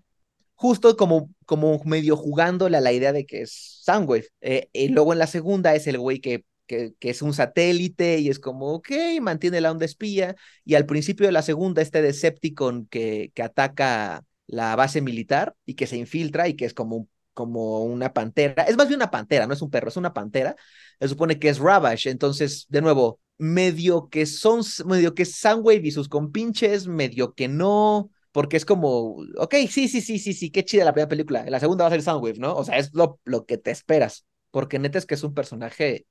[0.56, 4.28] Justo como, como medio jugándole a la idea de que es Soundwave.
[4.42, 8.20] Eh, y luego en la segunda es el güey que, que, que es un satélite
[8.20, 8.90] y es como, ok,
[9.22, 10.36] mantiene la onda espía.
[10.66, 15.76] Y al principio de la segunda, este Decepticon que, que ataca la base militar y
[15.76, 18.64] que se infiltra y que es como, como una pantera.
[18.64, 20.56] Es más bien una pantera, no es un perro, es una pantera.
[21.00, 22.10] Se supone que es Ravage.
[22.10, 27.48] Entonces, de nuevo, medio que son, medio que es Soundwave y sus compinches, medio que
[27.48, 28.10] no.
[28.32, 31.44] Porque es como, ok, sí, sí, sí, sí, sí, qué chida la primera película.
[31.44, 32.56] En la segunda va a ser Soundwave, ¿no?
[32.56, 34.26] O sea, es lo, lo que te esperas.
[34.52, 36.06] Porque neta es que es un personaje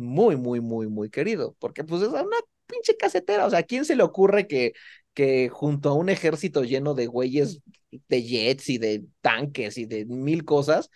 [0.00, 1.56] muy, muy, muy, muy querido.
[1.60, 2.24] Porque pues es una
[2.66, 3.46] pinche casetera.
[3.46, 4.72] O sea, ¿a quién se le ocurre que,
[5.14, 7.60] que junto a un ejército lleno de güeyes
[8.08, 10.90] de jets y de tanques y de mil cosas,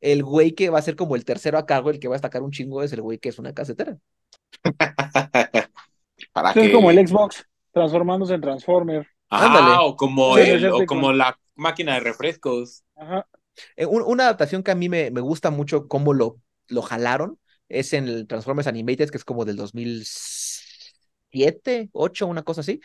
[0.00, 2.18] el güey que va a ser como el tercero a cargo, el que va a
[2.18, 3.98] destacar un chingo, es el güey que es una casetera?
[6.32, 6.72] Para Es que...
[6.72, 9.06] como el Xbox transformándose en Transformer.
[9.28, 9.76] Ándale.
[9.80, 11.12] o como, Sí, el- ya o sé como cómo.
[11.12, 12.84] la máquina de refrescos.
[12.96, 13.26] Ajá.
[13.76, 17.38] Eh, un- una adaptación que a mí me, me gusta mucho cómo lo, lo jalaron
[17.68, 22.80] es en el Transformers Animated, que es como del 2007, 8, una cosa así,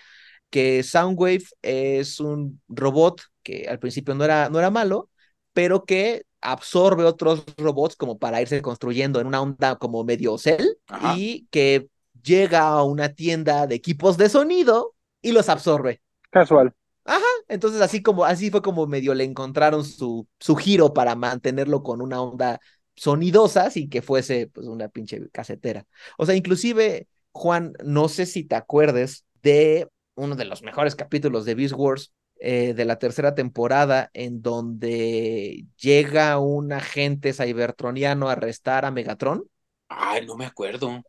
[0.49, 5.09] que Soundwave es un robot que al principio no era, no era malo,
[5.53, 10.77] pero que absorbe otros robots como para irse construyendo en una onda como medio cel
[10.87, 11.15] Ajá.
[11.17, 11.89] y que
[12.23, 16.01] llega a una tienda de equipos de sonido y los absorbe.
[16.31, 16.73] Casual.
[17.05, 21.83] Ajá, entonces así como, así fue como medio le encontraron su, su giro para mantenerlo
[21.83, 22.59] con una onda
[22.95, 25.85] sonidosa sin que fuese pues una pinche casetera.
[26.17, 31.45] O sea, inclusive, Juan, no sé si te acuerdes de uno de los mejores capítulos
[31.45, 38.33] de Beast Wars eh, de la tercera temporada en donde llega un agente cybertroniano a
[38.33, 39.45] arrestar a Megatron.
[39.87, 41.03] Ay, no me acuerdo.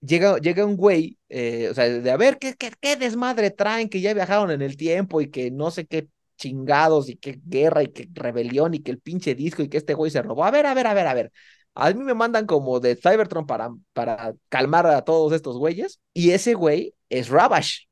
[0.00, 3.88] Llega, llega un güey, eh, o sea, de a ver qué, qué, qué desmadre traen,
[3.88, 6.08] que ya viajaron en el tiempo y que no sé qué
[6.38, 9.94] chingados y qué guerra y qué rebelión y que el pinche disco y que este
[9.94, 10.44] güey se robó.
[10.46, 11.32] A ver, a ver, a ver, a ver.
[11.74, 16.30] A mí me mandan como de Cybertron para, para calmar a todos estos güeyes y
[16.30, 17.88] ese güey es Ravage.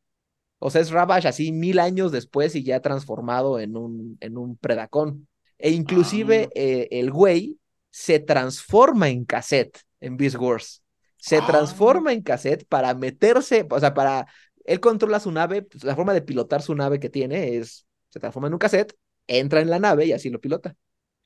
[0.58, 4.56] O sea, es Ravage así mil años después y ya transformado en un, en un
[4.56, 5.28] predacón.
[5.58, 6.52] E inclusive Ah.
[6.54, 7.58] eh, el güey
[7.90, 10.82] se transforma en cassette en Beast Wars.
[11.16, 11.46] Se Ah.
[11.46, 14.26] transforma en cassette para meterse, o sea, para...
[14.64, 17.85] Él controla su nave, pues, la forma de pilotar su nave que tiene es,
[18.16, 18.96] se transforma en un cassette,
[19.26, 20.74] entra en la nave y así lo pilota.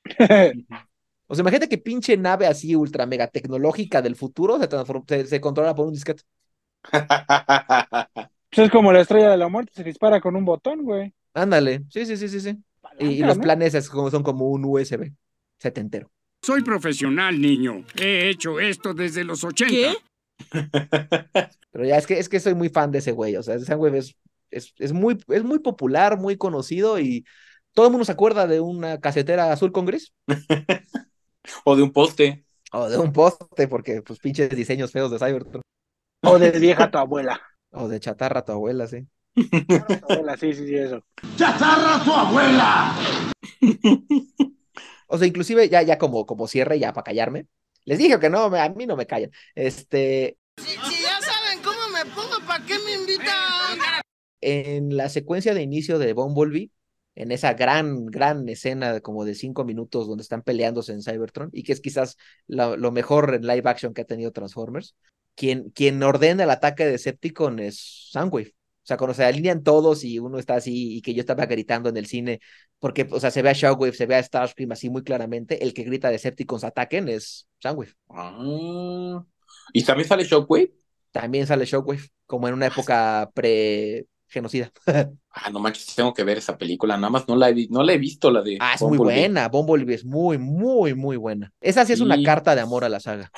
[1.27, 5.25] O sea, imagínate que pinche nave así ultra mega tecnológica del futuro se, transforma, se,
[5.25, 6.23] se controla por un disquete.
[8.53, 11.13] Pues es como la estrella de la muerte, se dispara con un botón, güey.
[11.33, 12.57] Ándale, sí, sí, sí, sí, sí.
[12.99, 15.13] Y, y los planes es como, son como un USB
[15.57, 16.11] setentero.
[16.41, 17.85] Soy profesional, niño.
[17.95, 19.73] He hecho esto desde los 80.
[19.73, 19.95] ¿Qué?
[21.71, 23.37] Pero ya es que, es que soy muy fan de ese güey.
[23.37, 24.17] O sea, ese güey es,
[24.51, 27.25] es, es, muy, es muy popular, muy conocido y
[27.73, 30.13] todo el mundo se acuerda de una casetera azul con gris
[31.65, 32.45] O de un poste.
[32.71, 35.61] o de un poste, porque pues pinches diseños feos de Cybertron.
[36.23, 37.41] O de vieja tu abuela.
[37.73, 39.07] O de chatarra tu abuela, sí.
[39.33, 39.75] Tu
[40.09, 41.01] abuela, sí, sí, sí, eso.
[41.37, 42.93] ¡Chatarra tu abuela!
[45.07, 47.47] O sea, inclusive ya, ya como, como cierre, ya para callarme.
[47.85, 49.31] Les dije que no, me- a mí no me callan.
[49.55, 53.77] Este, Si, si ya saben cómo me pongo, ¿para qué me invitan?
[54.41, 56.71] En la secuencia de inicio de Bumblebee,
[57.15, 61.49] en esa gran, gran escena de como de cinco minutos donde están peleándose en Cybertron,
[61.53, 62.17] y que es quizás
[62.47, 64.95] lo, lo mejor en live action que ha tenido Transformers,
[65.35, 68.53] quien, quien ordena el ataque de Decepticon es Soundwave.
[68.83, 71.89] O sea, cuando se alinean todos y uno está así, y que yo estaba gritando
[71.89, 72.39] en el cine,
[72.79, 75.73] porque, o sea, se ve a Shockwave, se ve a Starscream así muy claramente, el
[75.73, 77.93] que grita Decepticons ataquen es Soundwave.
[78.09, 79.23] Ah.
[79.71, 80.73] ¿Y también sale Shockwave?
[81.11, 83.29] También sale Shockwave, como en una época
[84.31, 84.71] pre-genocida.
[85.33, 86.97] Ah, no manches, tengo que ver esa película.
[86.97, 88.57] Nada más no la he, vi- no la he visto, la de.
[88.59, 89.21] Ah, es muy Bumblebee.
[89.21, 89.49] buena.
[89.49, 91.51] Bumblebee es muy, muy, muy buena.
[91.61, 93.31] Esa sí es una carta de amor a la saga.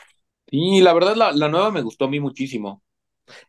[0.49, 2.81] Sí, la verdad, la, la nueva me gustó a mí muchísimo.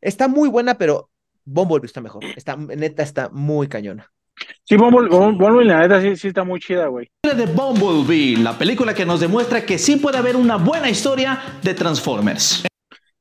[0.01, 1.11] Está muy buena, pero
[1.45, 2.25] Bumblebee está mejor.
[2.37, 4.11] Está, neta, está muy cañona.
[4.65, 7.09] Sí, Bumble, Bumble, Bumble, la neta, sí, sí está muy chida, güey.
[7.23, 11.73] de Bumblebee, la película que nos demuestra que sí puede haber una buena historia de
[11.75, 12.65] Transformers.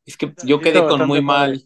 [0.06, 1.64] Es que yo quedé con muy mal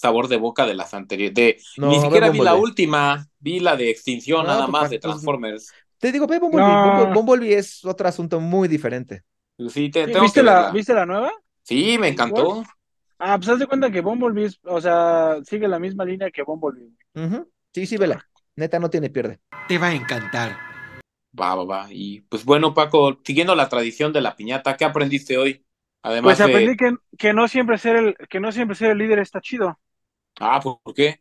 [0.00, 1.34] sabor de boca de las anteriores.
[1.34, 4.90] De, No, ni siquiera vi la última, vi la de extinción No, nada pues, más
[4.90, 5.72] de pues, Transformers.
[5.98, 6.66] Te digo, ve Bumblebee.
[6.66, 6.84] No.
[6.86, 9.22] Bumble- Bumblebee es otro asunto muy diferente.
[9.68, 10.70] Sí, te- tengo ¿Viste que la.
[10.70, 11.30] ¿Viste la nueva?
[11.62, 12.64] Sí, me encantó.
[13.18, 16.42] Ah, pues haz de cuenta que Bumblebee, es- o sea, sigue la misma línea que
[16.42, 16.88] Bumblebee.
[17.14, 17.50] Ujú.
[17.74, 18.26] Sí, sí, vela.
[18.56, 19.40] Neta, no tiene pierde.
[19.68, 20.56] Te va a encantar.
[21.38, 21.86] Va, va, va.
[21.90, 25.64] Y pues bueno, Paco, siguiendo la tradición de la piñata, ¿qué aprendiste hoy?
[26.02, 26.76] Además Pues aprendí de.
[26.76, 29.78] que, que no siempre ser el, que no siempre ser el líder está chido.
[30.40, 31.20] Ah, ¿por qué?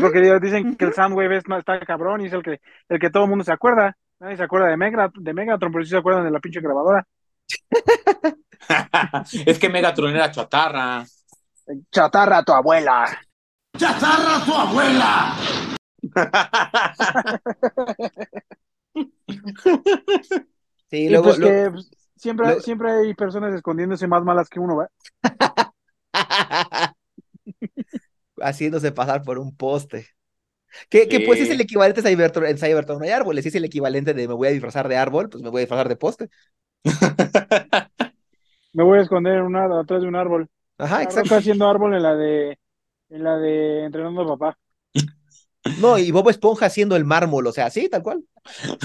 [0.00, 3.10] Porque ellos dicen que el Soundwave es, está cabrón y es el que, el que
[3.10, 3.96] todo el mundo se acuerda.
[4.20, 7.04] Nadie se acuerda de, Megra, de Megatron, pero sí se acuerdan de la pinche grabadora.
[9.46, 11.04] es que Megatron era chatarra.
[11.90, 13.06] Chatarra a tu abuela.
[13.76, 15.36] ¡Chatarra a tu abuela!
[20.90, 24.48] Sí, Y luego, pues luego- que pues, siempre, luego- siempre hay personas escondiéndose más malas
[24.48, 24.88] que uno, ¿va?
[28.42, 30.08] haciéndose pasar por un poste.
[30.90, 33.64] Que, que pues es el equivalente a Cybertron, en Cybertron no hay árboles, es el
[33.64, 36.30] equivalente de me voy a disfrazar de árbol, pues me voy a disfrazar de poste.
[38.72, 40.48] Me voy a esconder en un árbol, atrás de un árbol.
[40.78, 41.22] Ajá, exacto.
[41.22, 42.58] Está haciendo árbol en la de,
[43.10, 44.58] en la de entrenando a papá.
[45.74, 48.24] No, y Bob Esponja haciendo el mármol, o sea, sí, tal cual.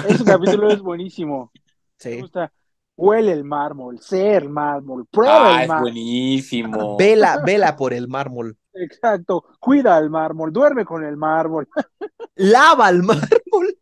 [0.01, 1.51] Ese capítulo es buenísimo.
[2.09, 2.21] Me Sí.
[2.21, 2.51] gusta.
[2.95, 5.91] Huele el mármol, sé el mármol, prueba Ah, el es mármol.
[5.93, 6.97] buenísimo.
[6.97, 8.57] Vela, vela por el mármol.
[8.79, 11.67] Exacto, cuida el mármol, duerme con el mármol.
[12.35, 13.77] Lava el mármol.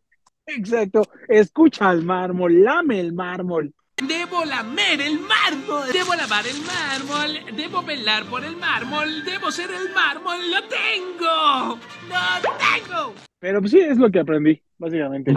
[0.46, 3.74] Exacto, escucha el mármol, lame el mármol.
[3.96, 9.70] Debo lamer el mármol, debo lavar el mármol, debo velar por el mármol, debo ser
[9.70, 11.78] el mármol, lo tengo,
[12.08, 13.14] lo tengo.
[13.38, 15.34] Pero pues sí, es lo que aprendí, básicamente.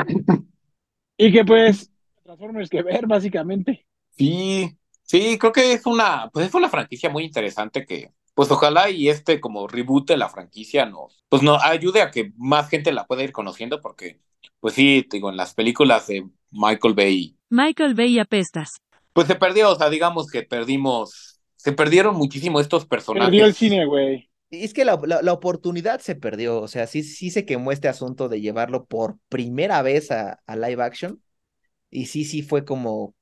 [1.17, 1.89] y que pues,
[2.23, 3.87] Transformers que ver, básicamente.
[4.11, 8.89] Sí, sí, creo que es una, pues es una franquicia muy interesante que, pues ojalá
[8.89, 12.91] y este como reboot de la franquicia nos, pues nos ayude a que más gente
[12.93, 14.21] la pueda ir conociendo porque,
[14.61, 18.77] pues sí, digo, en las películas de Michael Bay, Michael Bay apestas.
[19.13, 23.29] pues se perdió, o sea, digamos que perdimos, se perdieron muchísimo estos personajes.
[23.31, 24.29] Perdió el cine, güey.
[24.51, 27.87] Es que la, la- la oportunidad se perdió, o sea, sí, sí se quemó este
[27.87, 31.21] asunto de llevarlo por primera vez a, a live action.
[31.91, 33.15] Y sí, sí fue como,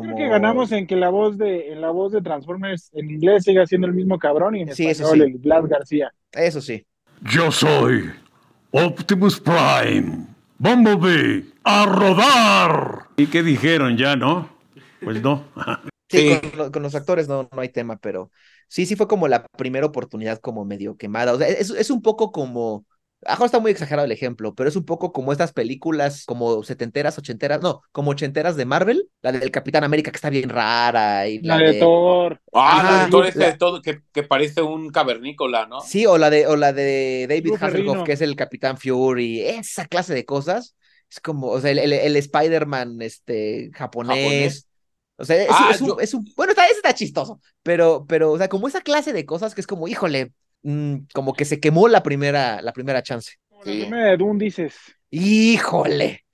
[0.00, 0.16] Creo como...
[0.16, 3.66] que ganamos en que la voz de, en la voz de Transformers en inglés siga
[3.66, 5.20] siendo el mismo cabrón y en Sí, español sí.
[5.22, 6.12] el Blas García.
[6.32, 6.86] Eso sí.
[7.20, 8.10] Yo soy
[8.72, 10.26] Optimus Prime.
[10.58, 13.06] Bumblebee, a rodar.
[13.16, 14.50] ¿Y qué dijeron ya, no?
[15.00, 15.44] Pues no.
[16.10, 16.40] Sí, Sí.
[16.56, 18.30] Con, con los actores no, no hay tema, pero
[18.66, 21.34] sí, sí fue como la primera oportunidad como medio quemada.
[21.34, 22.86] O sea, es, es un poco como,
[23.24, 26.24] a lo mejor está muy exagerado el ejemplo, pero es un poco como estas películas
[26.26, 30.48] como setenteras, ochenteras, no, como ochenteras de Marvel, la del Capitán América que está bien
[30.50, 31.80] rara y La la de de...
[31.80, 32.40] Thor.
[32.52, 35.80] Ah, Ajá, la de Thor ese la- de todo, que, que parece un cavernícola, ¿no?
[35.80, 39.86] Sí, o la de, o la de David Hasselhoff, que es el Capitán Fury, esa
[39.86, 40.76] clase de cosas.
[41.10, 44.16] Es como, o sea, el, el, el Spider-Man este, japonés.
[44.16, 44.68] Japonés.
[45.16, 48.06] O sea, es, Ah, es un, yo- es un- bueno, está, ese está chistoso, pero,
[48.08, 50.32] pero, o sea, como esa clase de cosas que es como, híjole,
[50.62, 53.32] mm, como que se quemó la primera, la primera chance.
[53.64, 53.80] Sí.
[53.80, 54.74] La primera de Dune dices.
[55.10, 56.24] Híjole.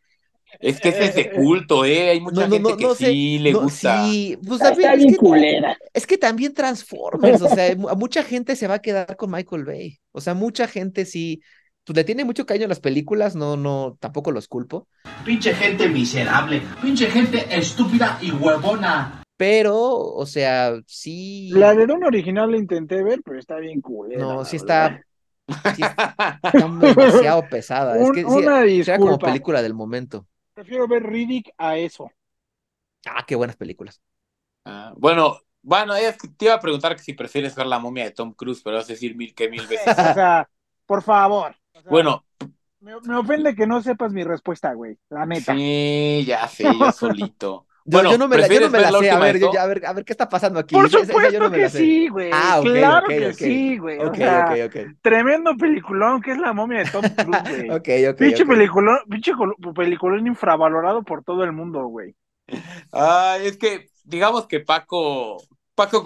[0.61, 2.11] Es que ese es de culto, ¿eh?
[2.11, 4.05] Hay mucha No, no, gente no, que sé, sí le no, gusta.
[4.07, 5.77] sí, pues también, es bien que, culera.
[5.93, 9.99] es que también Transformers, o sea, mucha gente se va a quedar con Michael Bay.
[10.13, 11.43] O sea, mucha gente sí,
[11.85, 14.87] pues le tiene mucho cariño a las películas, no, no, tampoco los culpo.
[15.25, 19.24] Pinche gente miserable, pinche gente estúpida y huevona.
[19.45, 21.51] Pero, o sea, sí.
[21.55, 24.21] La de Dune original la intenté ver, pero está bien culera.
[24.21, 25.01] No, sí está,
[25.75, 26.17] sí está
[26.81, 28.01] demasiado pesada.
[28.01, 28.41] Es que sí,
[28.81, 30.27] era como película del momento.
[30.55, 32.11] Prefiero ver Riddick a eso.
[33.07, 34.01] Ah, qué buenas películas.
[34.65, 38.05] Ah, bueno, bueno, es que te iba a preguntar que si prefieres ver la momia
[38.05, 39.97] de Tom Cruise, pero vas a decir mil que mil veces.
[40.03, 40.49] O sea,
[40.87, 41.55] por favor.
[41.75, 42.25] O sea, Bueno,
[42.81, 44.99] Me, me ofende que no sepas mi respuesta, güey.
[45.11, 45.55] La neta.
[45.55, 47.67] sí, ya sé, yo solito.
[47.87, 49.11] Yo, Bueno, yo no me la, yo no ¿prefieres me la sé.
[49.11, 50.75] A ver, yo- a ver, a ver qué está pasando aquí.
[50.75, 51.79] Por Esa- esa yo supuesto no me que la sé.
[51.79, 52.31] sí, güey.
[52.33, 53.99] Ah, claro que sí, güey.
[53.99, 54.77] O Ok, sea, ok, ok.
[55.03, 57.71] tremendo peliculón que es la momia de Tom Cruise, güey.
[57.71, 59.33] Ok, ok, Pinche peliculón, pinche
[59.75, 62.15] peliculón infravalorado por todo el mundo, güey.
[62.93, 65.43] Ah, es que, digamos que Paco,
[65.75, 66.03] Paco,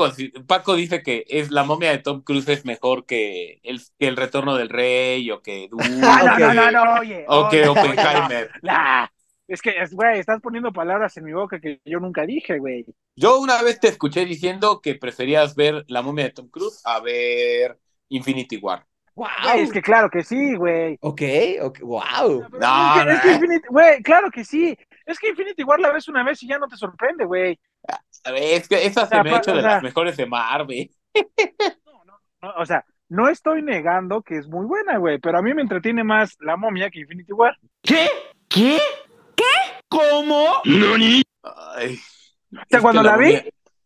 [0.49, 4.17] Paco dice que es la momia de Tom Cruise es mejor que el, que el
[4.17, 7.25] retorno del rey o que Dune, Ah, no, o no, que- no, no, oye.
[7.29, 8.51] o que Oppenheimer.
[8.63, 9.09] no.
[9.49, 12.85] Es que, es- güey, estás poniendo palabras en mi boca que yo nunca dije, güey.
[13.17, 17.01] Yo una vez te escuché diciendo que preferías ver la momia de Tom Cruise a
[17.01, 17.79] ver
[18.11, 18.85] Infinity War.
[19.15, 19.27] Wow.
[19.43, 20.97] Güey, es que claro que sí, güey.
[21.01, 21.23] Ok,
[21.63, 22.47] ok, wow.
[22.61, 23.35] No, es que, es que no.
[23.35, 24.79] Infinity, güey, claro que sí.
[25.07, 27.59] Es que Infinity War la ves una vez y ya no te sorprende, güey.
[28.25, 30.17] A ver, es que esa O sea, se me ha hecho de sea- las mejores
[30.17, 30.91] de Marvel.
[32.43, 35.63] No, o sea, no estoy negando que es muy buena, güey, pero a mí me
[35.63, 37.57] entretiene más la momia que Infinity War.
[37.83, 38.07] ¿Qué?
[38.49, 38.79] ¿Qué?
[39.39, 39.45] ¿Qué?
[39.89, 40.61] ¿Cómo?
[41.77, 41.99] Ay,
[42.53, 43.41] O sea, es cuando la, vi,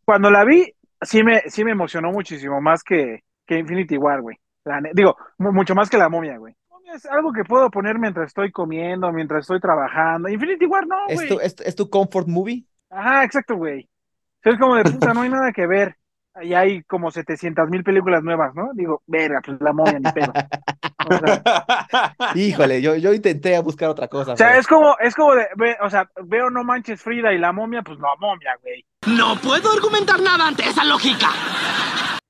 [0.05, 0.73] cuando la vi,
[1.03, 4.37] sí me, sí me emocionó muchísimo más que, que Infinity War, güey.
[4.65, 6.55] La digo, mu- mucho más que la momia, güey.
[6.71, 10.29] La momia Es algo que puedo poner mientras estoy comiendo, mientras estoy trabajando.
[10.29, 11.29] Infinity War no, ¿Es güey.
[11.29, 12.65] tu, es, es tu comfort movie?
[12.91, 13.85] Ajá, exacto, güey.
[13.85, 15.97] O sea, es como de puta, no hay nada que ver.
[16.43, 18.71] y hay como 700 mil películas nuevas, ¿no?
[18.75, 20.33] Digo, verga, pues la momia ni pedo.
[22.35, 24.33] Híjole, yo, yo intenté buscar otra cosa.
[24.33, 27.33] o sea, pero- es como, es como de, ve- o sea, veo No Manches Frida
[27.33, 28.85] y la momia, pues la momia, güey.
[29.07, 31.29] No puedo argumentar nada ante esa lógica.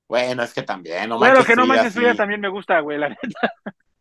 [0.07, 2.17] Bueno, es que también, no Bueno, manches que No Frida, Manches Frida sí.
[2.17, 3.21] también me gusta, güey, la neta.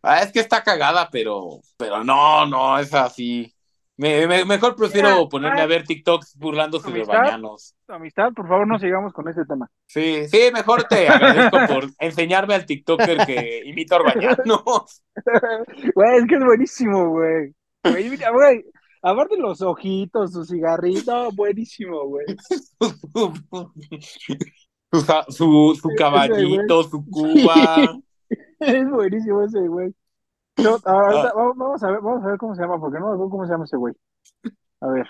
[0.02, 3.54] Ah, es que está cagada, pero, pero no, no, es así.
[3.96, 7.18] Me, me- mejor prefiero ponerme ah, a ver TikToks burlándose de amistad.
[7.18, 7.76] bañanos.
[7.88, 9.70] Amistad, por favor, no sigamos con ese tema.
[9.86, 15.02] Sí, sí, mejor te agradezco por enseñarme al TikToker que imita a Orbañanos.
[15.94, 17.54] Güey, es que es buenísimo, güey.
[17.84, 18.64] Güey.
[19.02, 22.24] Aparte los ojitos, su cigarrito, buenísimo, güey.
[24.92, 27.98] Su, su, su caballito, su cuba.
[28.60, 29.92] Es buenísimo ese, güey.
[30.84, 31.32] Ahorita, Ah.
[31.34, 33.46] vamos, vamos a ver, vamos a ver cómo se llama, porque no me acuerdo cómo
[33.46, 33.94] se llama ese güey.
[34.80, 35.06] A ver.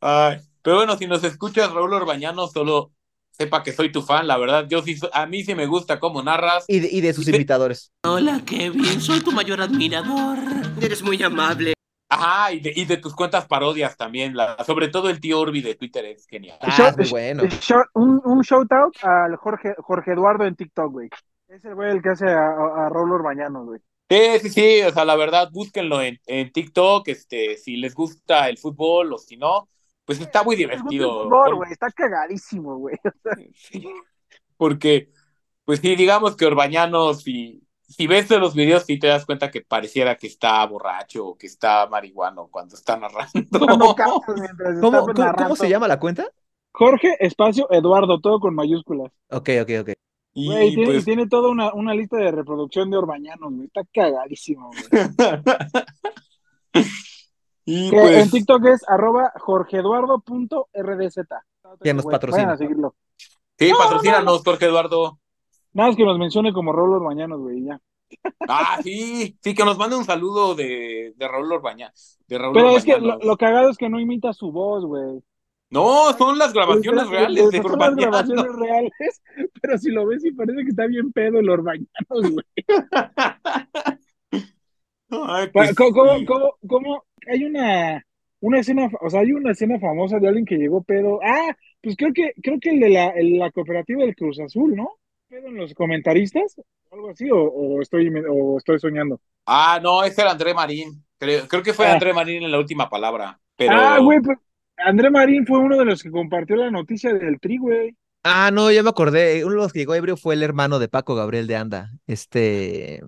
[0.00, 2.90] Ay, pero bueno, si nos escuchas, Raúl Orbañanos, solo
[3.30, 4.66] sepa que soy tu fan, la verdad.
[4.68, 6.64] Yo sí, so- a mí sí me gusta cómo narras.
[6.68, 7.92] Y de, y de sus imitadores.
[8.04, 10.38] Hola, Kevin, soy tu mayor admirador.
[10.80, 11.74] Eres muy amable.
[12.08, 15.62] Ajá, y de, y de tus cuentas parodias también, la, sobre todo el tío Orbi
[15.62, 16.58] de Twitter es genial.
[16.60, 17.42] Ah, muy bueno.
[17.44, 21.08] Shout- un, un shout out al Jorge, Jorge Eduardo en TikTok, güey.
[21.48, 23.80] Es el güey el que hace a, a, a Raúl Orbañanos, güey.
[24.10, 28.48] Sí, sí, sí, o sea, la verdad, búsquenlo en, en TikTok, este, si les gusta
[28.48, 29.68] el fútbol o si no,
[30.04, 31.22] pues está muy gusta el divertido.
[31.24, 32.96] fútbol, güey, está cagadísimo, güey.
[33.54, 34.04] Sea,
[34.56, 35.10] porque,
[35.64, 39.50] pues sí, digamos que Orbañanos, si, si ves de los videos, sí te das cuenta
[39.50, 43.32] que pareciera que está borracho o que está marihuano cuando está narrando.
[43.50, 43.94] ¿Cómo,
[44.80, 46.26] cómo, cómo se llama la cuenta?
[46.72, 49.10] Jorge Espacio Eduardo, todo con mayúsculas.
[49.30, 49.90] Ok, ok, ok.
[50.36, 53.66] Y Güey, tiene, pues, y tiene toda una, una lista de reproducción de Orbañanos, güey.
[53.66, 54.82] Está cagadísimo, güey.
[57.64, 61.16] y Que pues, En TikTok es arroba jorgeeduardo.rdz.
[61.84, 62.46] Ya nos patrocina.
[62.46, 62.96] Vayan a seguirlo.
[63.56, 65.20] sí, No, patrocínanos, Jorge Eduardo.
[65.72, 67.80] Nada más que nos mencione como Raúl Orbañanos, güey, y ya.
[68.48, 71.48] Ah, sí, sí, que nos mande un saludo de, de Raúl.
[72.26, 75.22] De Raúl Pero es que lo cagado es que no imita su voz, güey.
[75.74, 78.92] No, son las grabaciones reales de son las grabaciones reales,
[79.60, 81.88] pero si lo ves sí parece que está bien pedo el Orbañanos,
[82.32, 82.44] güey.
[85.10, 88.04] Ay, pues, ¿Cómo, cómo, cómo- cómo- hay una,
[88.40, 91.20] una escena, o sea, hay una escena famosa de alguien que llegó pedo?
[91.24, 94.74] Ah, pues creo que, creo que el de la, el- la cooperativa del Cruz Azul,
[94.74, 94.90] ¿no?
[95.28, 96.60] Pedo en los comentaristas,
[96.92, 99.20] algo así, o, o estoy, o estoy soñando.
[99.46, 101.04] Ah, no, ese era André Marín.
[101.18, 101.94] Creo, creo que fue Ah.
[101.94, 103.38] André Marín en la última palabra.
[103.56, 104.38] Pero Ah, güey, pues
[104.76, 107.96] André Marín fue uno de los que compartió la noticia del tri, güey.
[108.22, 109.44] Ah, no, ya me acordé.
[109.44, 111.90] Uno de los que llegó ebrio fue el hermano de Paco Gabriel de Anda.
[112.06, 113.02] Este.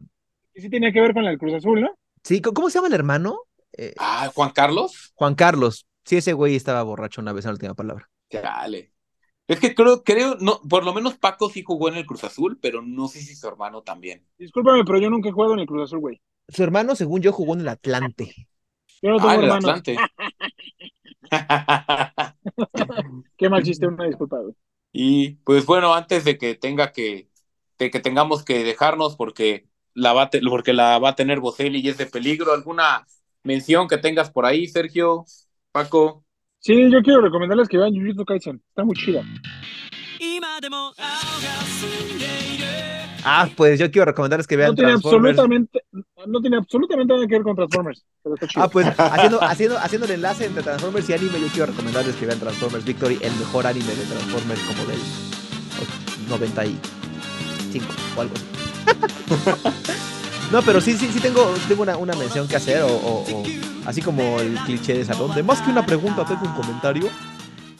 [0.54, 1.90] Y sí tenía que ver con del Cruz Azul, ¿no?
[2.22, 3.40] Sí, ¿cómo se llama el hermano?
[3.76, 5.12] Eh, Ah, Juan Carlos.
[5.14, 5.86] Juan Carlos.
[6.04, 8.08] Sí, ese güey estaba borracho una vez en la última palabra.
[8.30, 8.92] Chale.
[9.48, 12.58] Es que creo, creo, no, por lo menos Paco sí jugó en el Cruz Azul,
[12.60, 14.26] pero no sé si su hermano también.
[14.38, 16.20] Discúlpame, pero yo nunca he jugado en el Cruz Azul, güey.
[16.48, 18.34] Su hermano, según yo, jugó en el Atlante.
[19.02, 19.50] Yo no tengo Ah, en el.
[19.52, 19.96] Atlante.
[23.36, 24.54] Qué mal chiste, una disculpa, güey.
[24.92, 27.28] Y pues bueno, antes de que tenga que,
[27.78, 31.80] de que tengamos que dejarnos porque la va te- porque la va a tener Boselli
[31.80, 33.06] y es de peligro, ¿alguna
[33.42, 35.24] mención que tengas por ahí, Sergio,
[35.72, 36.24] Paco?
[36.60, 38.62] Sí, yo quiero recomendarles que vean Jujutsu Kaisen.
[38.70, 39.22] Está muy chido.
[43.28, 45.38] Ah, pues yo quiero recomendarles que vean No tiene Transformers.
[45.38, 45.80] absolutamente,
[46.26, 48.64] no tiene absolutamente nada que ver con Transformers, pero está chido.
[48.64, 52.26] Ah, pues haciendo, haciendo, haciendo el enlace entre Transformers y anime, yo quiero recomendarles que
[52.26, 54.98] vean Transformers Victory, el mejor anime de Transformers como del
[56.28, 58.46] 95 o algo así.
[60.48, 63.52] No, pero sí, sí, sí tengo, tengo una, una mención que hacer, o, o- o
[63.84, 67.18] así como el cliché de salón, de más que una pregunta, tengo un comentario.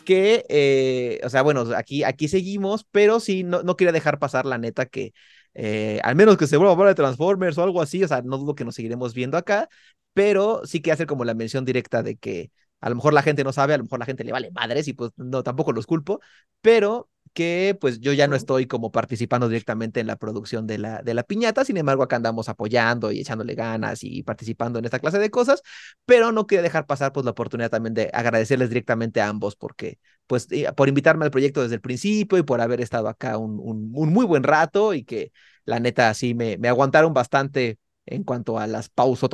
[0.05, 4.47] Que, eh, o sea, bueno, aquí, aquí seguimos, pero sí, no, no quería dejar pasar
[4.47, 5.13] la neta que,
[5.59, 8.21] eh, al menos que se vuelva a hablar de Transformers o algo así, o sea,
[8.21, 9.69] no dudo que nos seguiremos viendo acá,
[10.13, 12.51] pero sí que hacer como la mención directa de que
[12.83, 14.87] a lo mejor la gente no sabe, a lo mejor la gente le vale madres
[14.87, 16.21] y pues no, tampoco los culpo,
[16.61, 21.03] pero que pues yo ya no estoy como participando directamente en la producción de la,
[21.03, 24.99] de la piñata, sin embargo acá andamos apoyando y echándole ganas y participando en esta
[24.99, 25.63] clase de cosas,
[26.05, 29.99] pero no quería dejar pasar pues la oportunidad también de agradecerles directamente a ambos porque
[30.27, 33.61] pues eh, por invitarme al proyecto desde el principio y por haber estado acá un,
[33.61, 35.33] un, muy buen rato y que
[35.65, 39.29] la neta sí me, me aguantaron bastante en cuanto a las pausas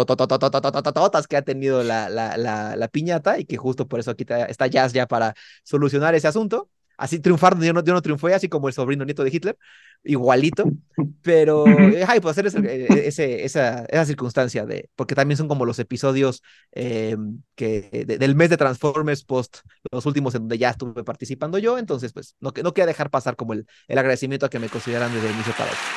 [1.29, 2.37] que ha tenido la, la,
[2.77, 6.71] la, piñata y que justo por eso aquí está Jazz ya para solucionar ese asunto.
[6.97, 9.57] Así triunfar yo no, yo no triunfé, así como el sobrino nieto de Hitler,
[10.05, 10.75] igualito,
[11.23, 15.49] pero eh, ay, pues hacer ese, eh, ese- esa, esa circunstancia de, porque también son
[15.49, 17.17] como los episodios eh,
[17.55, 19.59] que, de- del mes de Transformers post
[19.91, 23.37] los últimos en donde ya estuve participando yo, entonces pues no, no quería dejar pasar
[23.37, 25.93] como el, el agradecimiento a que me consideran desde el inicio para eso.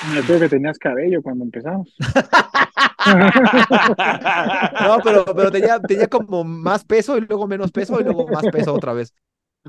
[0.00, 1.94] Me acuerdo que tenías cabello cuando empezamos.
[4.78, 8.48] No, pero, pero tenía, tenía como más peso y luego menos peso y luego más
[8.48, 9.14] peso otra vez.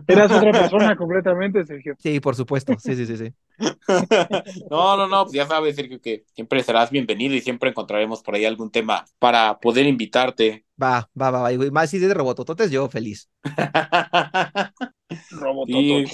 [0.08, 1.96] Eras otra persona completamente, Sergio.
[2.00, 3.34] Sí, por supuesto, sí, sí, sí, sí.
[4.70, 8.36] No, no, no, pues ya sabes, Sergio, que siempre serás bienvenido y siempre encontraremos por
[8.36, 10.66] ahí algún tema para poder invitarte.
[10.82, 11.54] Va, va, va, va.
[11.54, 13.30] Y más si es de robotototes, yo feliz.
[15.66, 16.06] Y-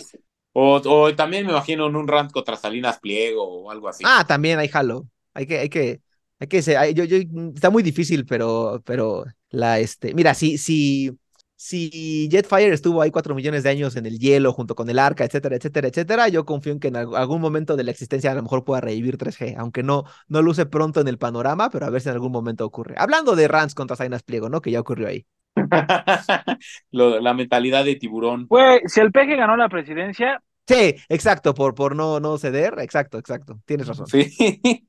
[0.54, 4.04] o, o también me imagino en un rant contra Salinas Pliego o algo así.
[4.06, 5.08] Ah, también hay jalo.
[5.34, 6.02] Hay que, hay que,
[6.40, 7.18] hay que ser, hay- yo, yo,
[7.54, 11.18] está muy difícil, pero, pero la, este, mira, si, si,
[11.56, 15.26] si Jetfire estuvo ahí cuatro millones de años en el hielo junto con el arca,
[15.26, 18.36] etcétera, etcétera, etcétera, yo confío en que en al- algún momento de la existencia a
[18.36, 21.90] lo mejor pueda revivir 3G, aunque no, no luce pronto en el panorama, pero a
[21.90, 22.96] ver si en algún momento ocurre.
[22.98, 24.62] Hablando de Rants contra Salinas Pliego, ¿no?
[24.62, 25.26] Que ya ocurrió ahí.
[26.92, 28.48] Lo- la mentalidad de tiburón.
[28.48, 33.18] Güey, si el peje ganó la presidencia, Sí, exacto, por, por no, no ceder, exacto,
[33.18, 34.08] exacto, tienes razón.
[34.08, 34.36] Sí.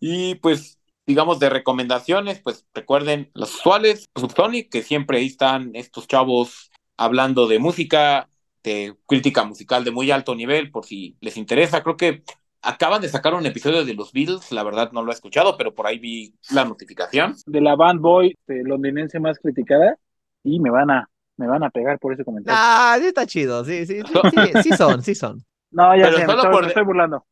[0.00, 6.06] Y pues, digamos, de recomendaciones, pues recuerden los usuales, Subsonic, que siempre ahí están estos
[6.08, 8.28] chavos hablando de música,
[8.62, 11.82] de crítica musical de muy alto nivel, por si les interesa.
[11.82, 12.22] Creo que
[12.62, 15.74] acaban de sacar un episodio de los Beatles, la verdad no lo he escuchado, pero
[15.74, 17.36] por ahí vi la notificación.
[17.46, 19.98] de la band boy este, londinense más criticada,
[20.42, 22.58] y me van a, me van a pegar por ese comentario.
[22.62, 25.44] Ah, sí está chido, sí, sí, sí, sí, sí son, sí son.
[25.70, 27.26] No, ya Pero sé, me solo estoy, por me de- estoy burlando.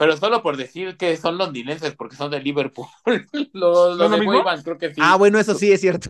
[0.00, 2.86] Pero solo por decir que son londinenses, porque son de Liverpool.
[3.52, 5.00] Los, ¿No los es lo de creo que sí.
[5.04, 6.08] Ah, bueno, eso sí es cierto.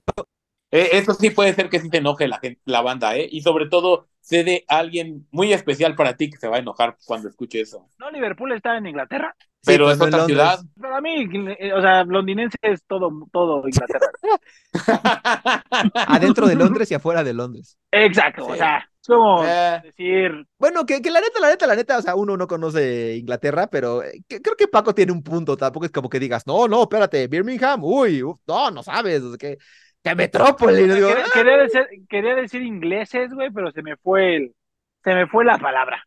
[0.70, 3.28] Eh, eso sí puede ser que sí te enoje la gente, la banda, ¿eh?
[3.28, 6.98] Y sobre todo, sé de alguien muy especial para ti que se va a enojar
[7.04, 7.88] cuando escuche eso.
[7.98, 9.34] No, Liverpool está en Inglaterra.
[9.64, 10.36] Pero pues, es otra Londres.
[10.36, 10.60] ciudad.
[10.80, 11.28] Para mí,
[11.58, 14.06] eh, o sea, londinense es todo, todo Inglaterra.
[16.06, 17.76] Adentro de Londres y afuera de Londres.
[17.90, 19.82] Exacto, o sea, como Eh.
[19.82, 23.16] decir, Bueno, que, que la neta, la neta, la neta, o sea, uno no conoce
[23.16, 26.46] Inglaterra, pero eh, que- creo que Paco tiene un punto, tampoco es como que digas,
[26.46, 29.58] no, no, espérate, Birmingham, uy, uf, no, no sabes, o sea, que,
[30.02, 31.30] que Metrópoli, digo, quería, "Ah".
[31.32, 34.54] quería decir, quería decir ingleses, güey, pero se me fue el,
[35.02, 36.04] se me fue la palabra.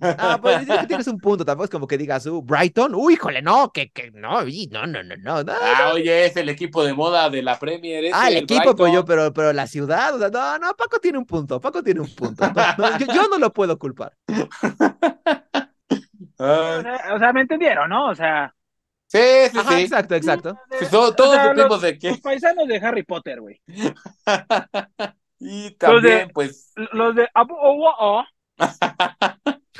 [0.00, 3.70] Ah, pues tienes un punto, tampoco es como que digas, uh, Brighton, uy, híjole, no,
[3.72, 5.52] que, que, no, no, no, no, no, no.
[5.52, 8.04] Ah, oye, es el equipo de moda de la Premier.
[8.04, 10.98] ese, Ah, el equipo, pues yo, pero, pero la ciudad, o sea, no, no, Paco
[10.98, 12.44] tiene un punto, Paco tiene un punto.
[12.50, 14.16] No, no, yo, yo no lo puedo culpar.
[14.28, 14.36] O
[16.82, 18.08] sea, o sea, me entendieron, ¿no?
[18.08, 18.54] O sea,
[19.08, 19.18] sí,
[19.52, 19.82] sí, Ajá, sí.
[19.82, 20.58] exacto, exacto.
[20.78, 22.10] Sí, to- todos o sea, supimos los, de que.
[22.10, 23.60] los paisanos de Harry Potter, güey.
[25.38, 28.26] y también, pues, Los de Abu Owa,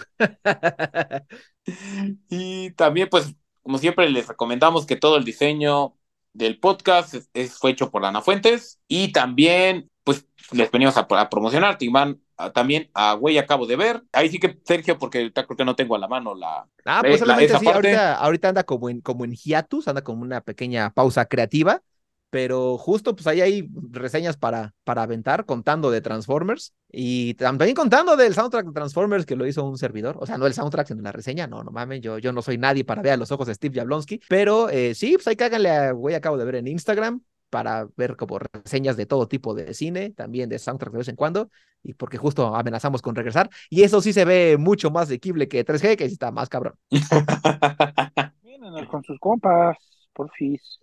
[2.28, 5.94] y también, pues, como siempre, les recomendamos que todo el diseño
[6.32, 8.80] del podcast es, es- fue hecho por Ana Fuentes.
[8.88, 12.20] Y también, pues, les venimos a, a promocionar Timán,
[12.54, 14.02] también a Güey Acabo de Ver.
[14.12, 16.66] Ahí sí que, Sergio, porque creo que no tengo a la mano la.
[16.86, 17.76] Ah, eh, pues la- solamente esa sí, parte.
[17.76, 21.82] ahorita, ahorita anda como en, como en hiatus, anda como una pequeña pausa creativa,
[22.30, 28.16] pero justo pues ahí hay reseñas para, para aventar, contando de Transformers y también contando
[28.16, 31.02] del soundtrack de Transformers que lo hizo un servidor, o sea, no el soundtrack, sino
[31.02, 33.48] la reseña, no, no mames, yo, yo no soy nadie para ver a los ojos
[33.48, 36.68] de Steve Jablonsky, pero eh, sí, pues ahí cáganle a, güey, acabo de ver en
[36.68, 41.08] Instagram para ver como reseñas de todo tipo de cine, también de soundtrack de vez
[41.08, 41.50] en cuando,
[41.82, 45.66] y porque justo amenazamos con regresar, y eso sí se ve mucho más asequible que
[45.66, 46.74] 3G, que sí está más cabrón.
[48.42, 49.76] vienen con sus compas,
[50.12, 50.78] por fis.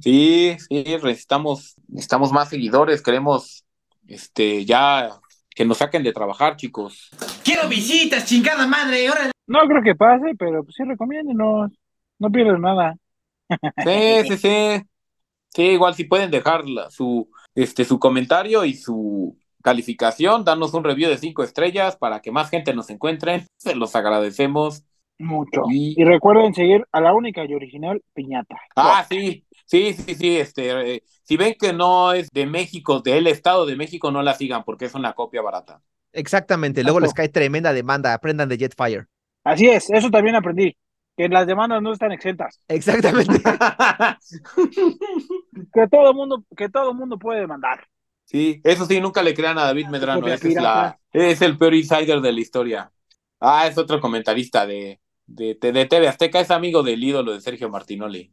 [0.00, 3.64] Sí, sí, necesitamos, necesitamos más seguidores, queremos
[4.06, 5.10] este ya
[5.54, 7.10] que nos saquen de trabajar, chicos.
[7.42, 9.30] Quiero visitas, chingada madre, órale.
[9.46, 11.70] No creo que pase, pero pues sí recomienden, no,
[12.30, 12.96] pierden nada.
[13.84, 14.82] Sí, sí, sí.
[15.54, 20.84] Sí, igual si pueden dejar la- su, este, su comentario y su calificación, darnos un
[20.84, 23.46] review de cinco estrellas para que más gente nos encuentre.
[23.56, 24.84] Se los agradecemos.
[25.18, 25.62] Mucho.
[25.70, 28.56] Y- Y recuerden seguir a la única y original Piñata.
[28.76, 33.26] Ah, sí, sí, sí, sí, este, eh, si ven que no es de México, del
[33.26, 35.82] Estado de México, no la sigan porque es una copia barata.
[36.12, 39.06] Exactamente, luego les cae tremenda demanda, aprendan de Jetfire.
[39.44, 40.76] Así es, eso también aprendí.
[41.16, 42.60] Que las demandas no están exentas.
[42.68, 43.40] Exactamente.
[45.72, 47.86] Que todo mundo, que todo mundo puede demandar.
[48.24, 51.74] Sí, eso sí, nunca le crean a David Medrano, ese es, la, es el peor
[51.74, 52.92] insider de la historia.
[53.40, 57.40] Ah, es otro comentarista de, de, de, de TV Azteca, es amigo del ídolo de
[57.40, 58.32] Sergio Martinoli.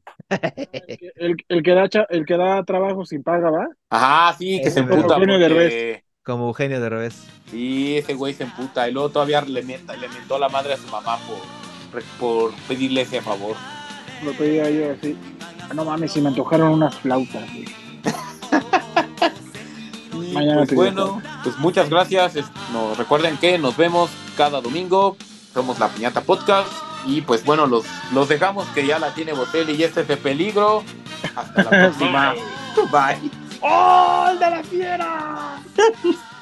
[1.15, 3.67] El, el que da cha- el que da trabajo sin paga, ¿va?
[3.89, 6.03] Ajá, sí, que se Como emputa Eugenio porque, Derbez.
[6.23, 7.23] Como Eugenio de revés.
[7.51, 8.87] Y ese güey se emputa.
[8.87, 13.01] Y luego todavía le, mienta, le mentó la madre a su mamá por, por pedirle
[13.01, 13.55] ese favor.
[14.23, 15.17] Lo pedía yo así.
[15.75, 17.43] No mames, si me antojaron unas flautas.
[17.53, 17.65] Güey.
[20.33, 22.33] Mañana pues bueno, pues muchas gracias.
[22.71, 25.17] Nos recuerden que nos vemos cada domingo.
[25.53, 26.71] Somos la Piñata Podcast.
[27.05, 30.17] Y pues bueno, los, los dejamos que ya la tiene Botelli y este es de
[30.17, 30.83] peligro.
[31.35, 32.33] Hasta la próxima.
[32.91, 33.31] Bye.
[33.61, 35.61] ¡Oh, el de la fiera!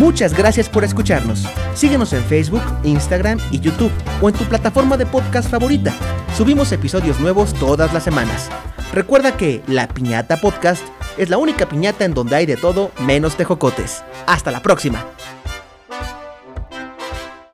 [0.00, 1.46] Muchas gracias por escucharnos.
[1.74, 3.92] Síguenos en Facebook, Instagram y YouTube
[4.22, 5.92] o en tu plataforma de podcast favorita.
[6.38, 8.48] Subimos episodios nuevos todas las semanas.
[8.94, 10.82] Recuerda que La Piñata Podcast
[11.18, 14.02] es la única piñata en donde hay de todo menos tejocotes.
[14.26, 15.04] Hasta la próxima.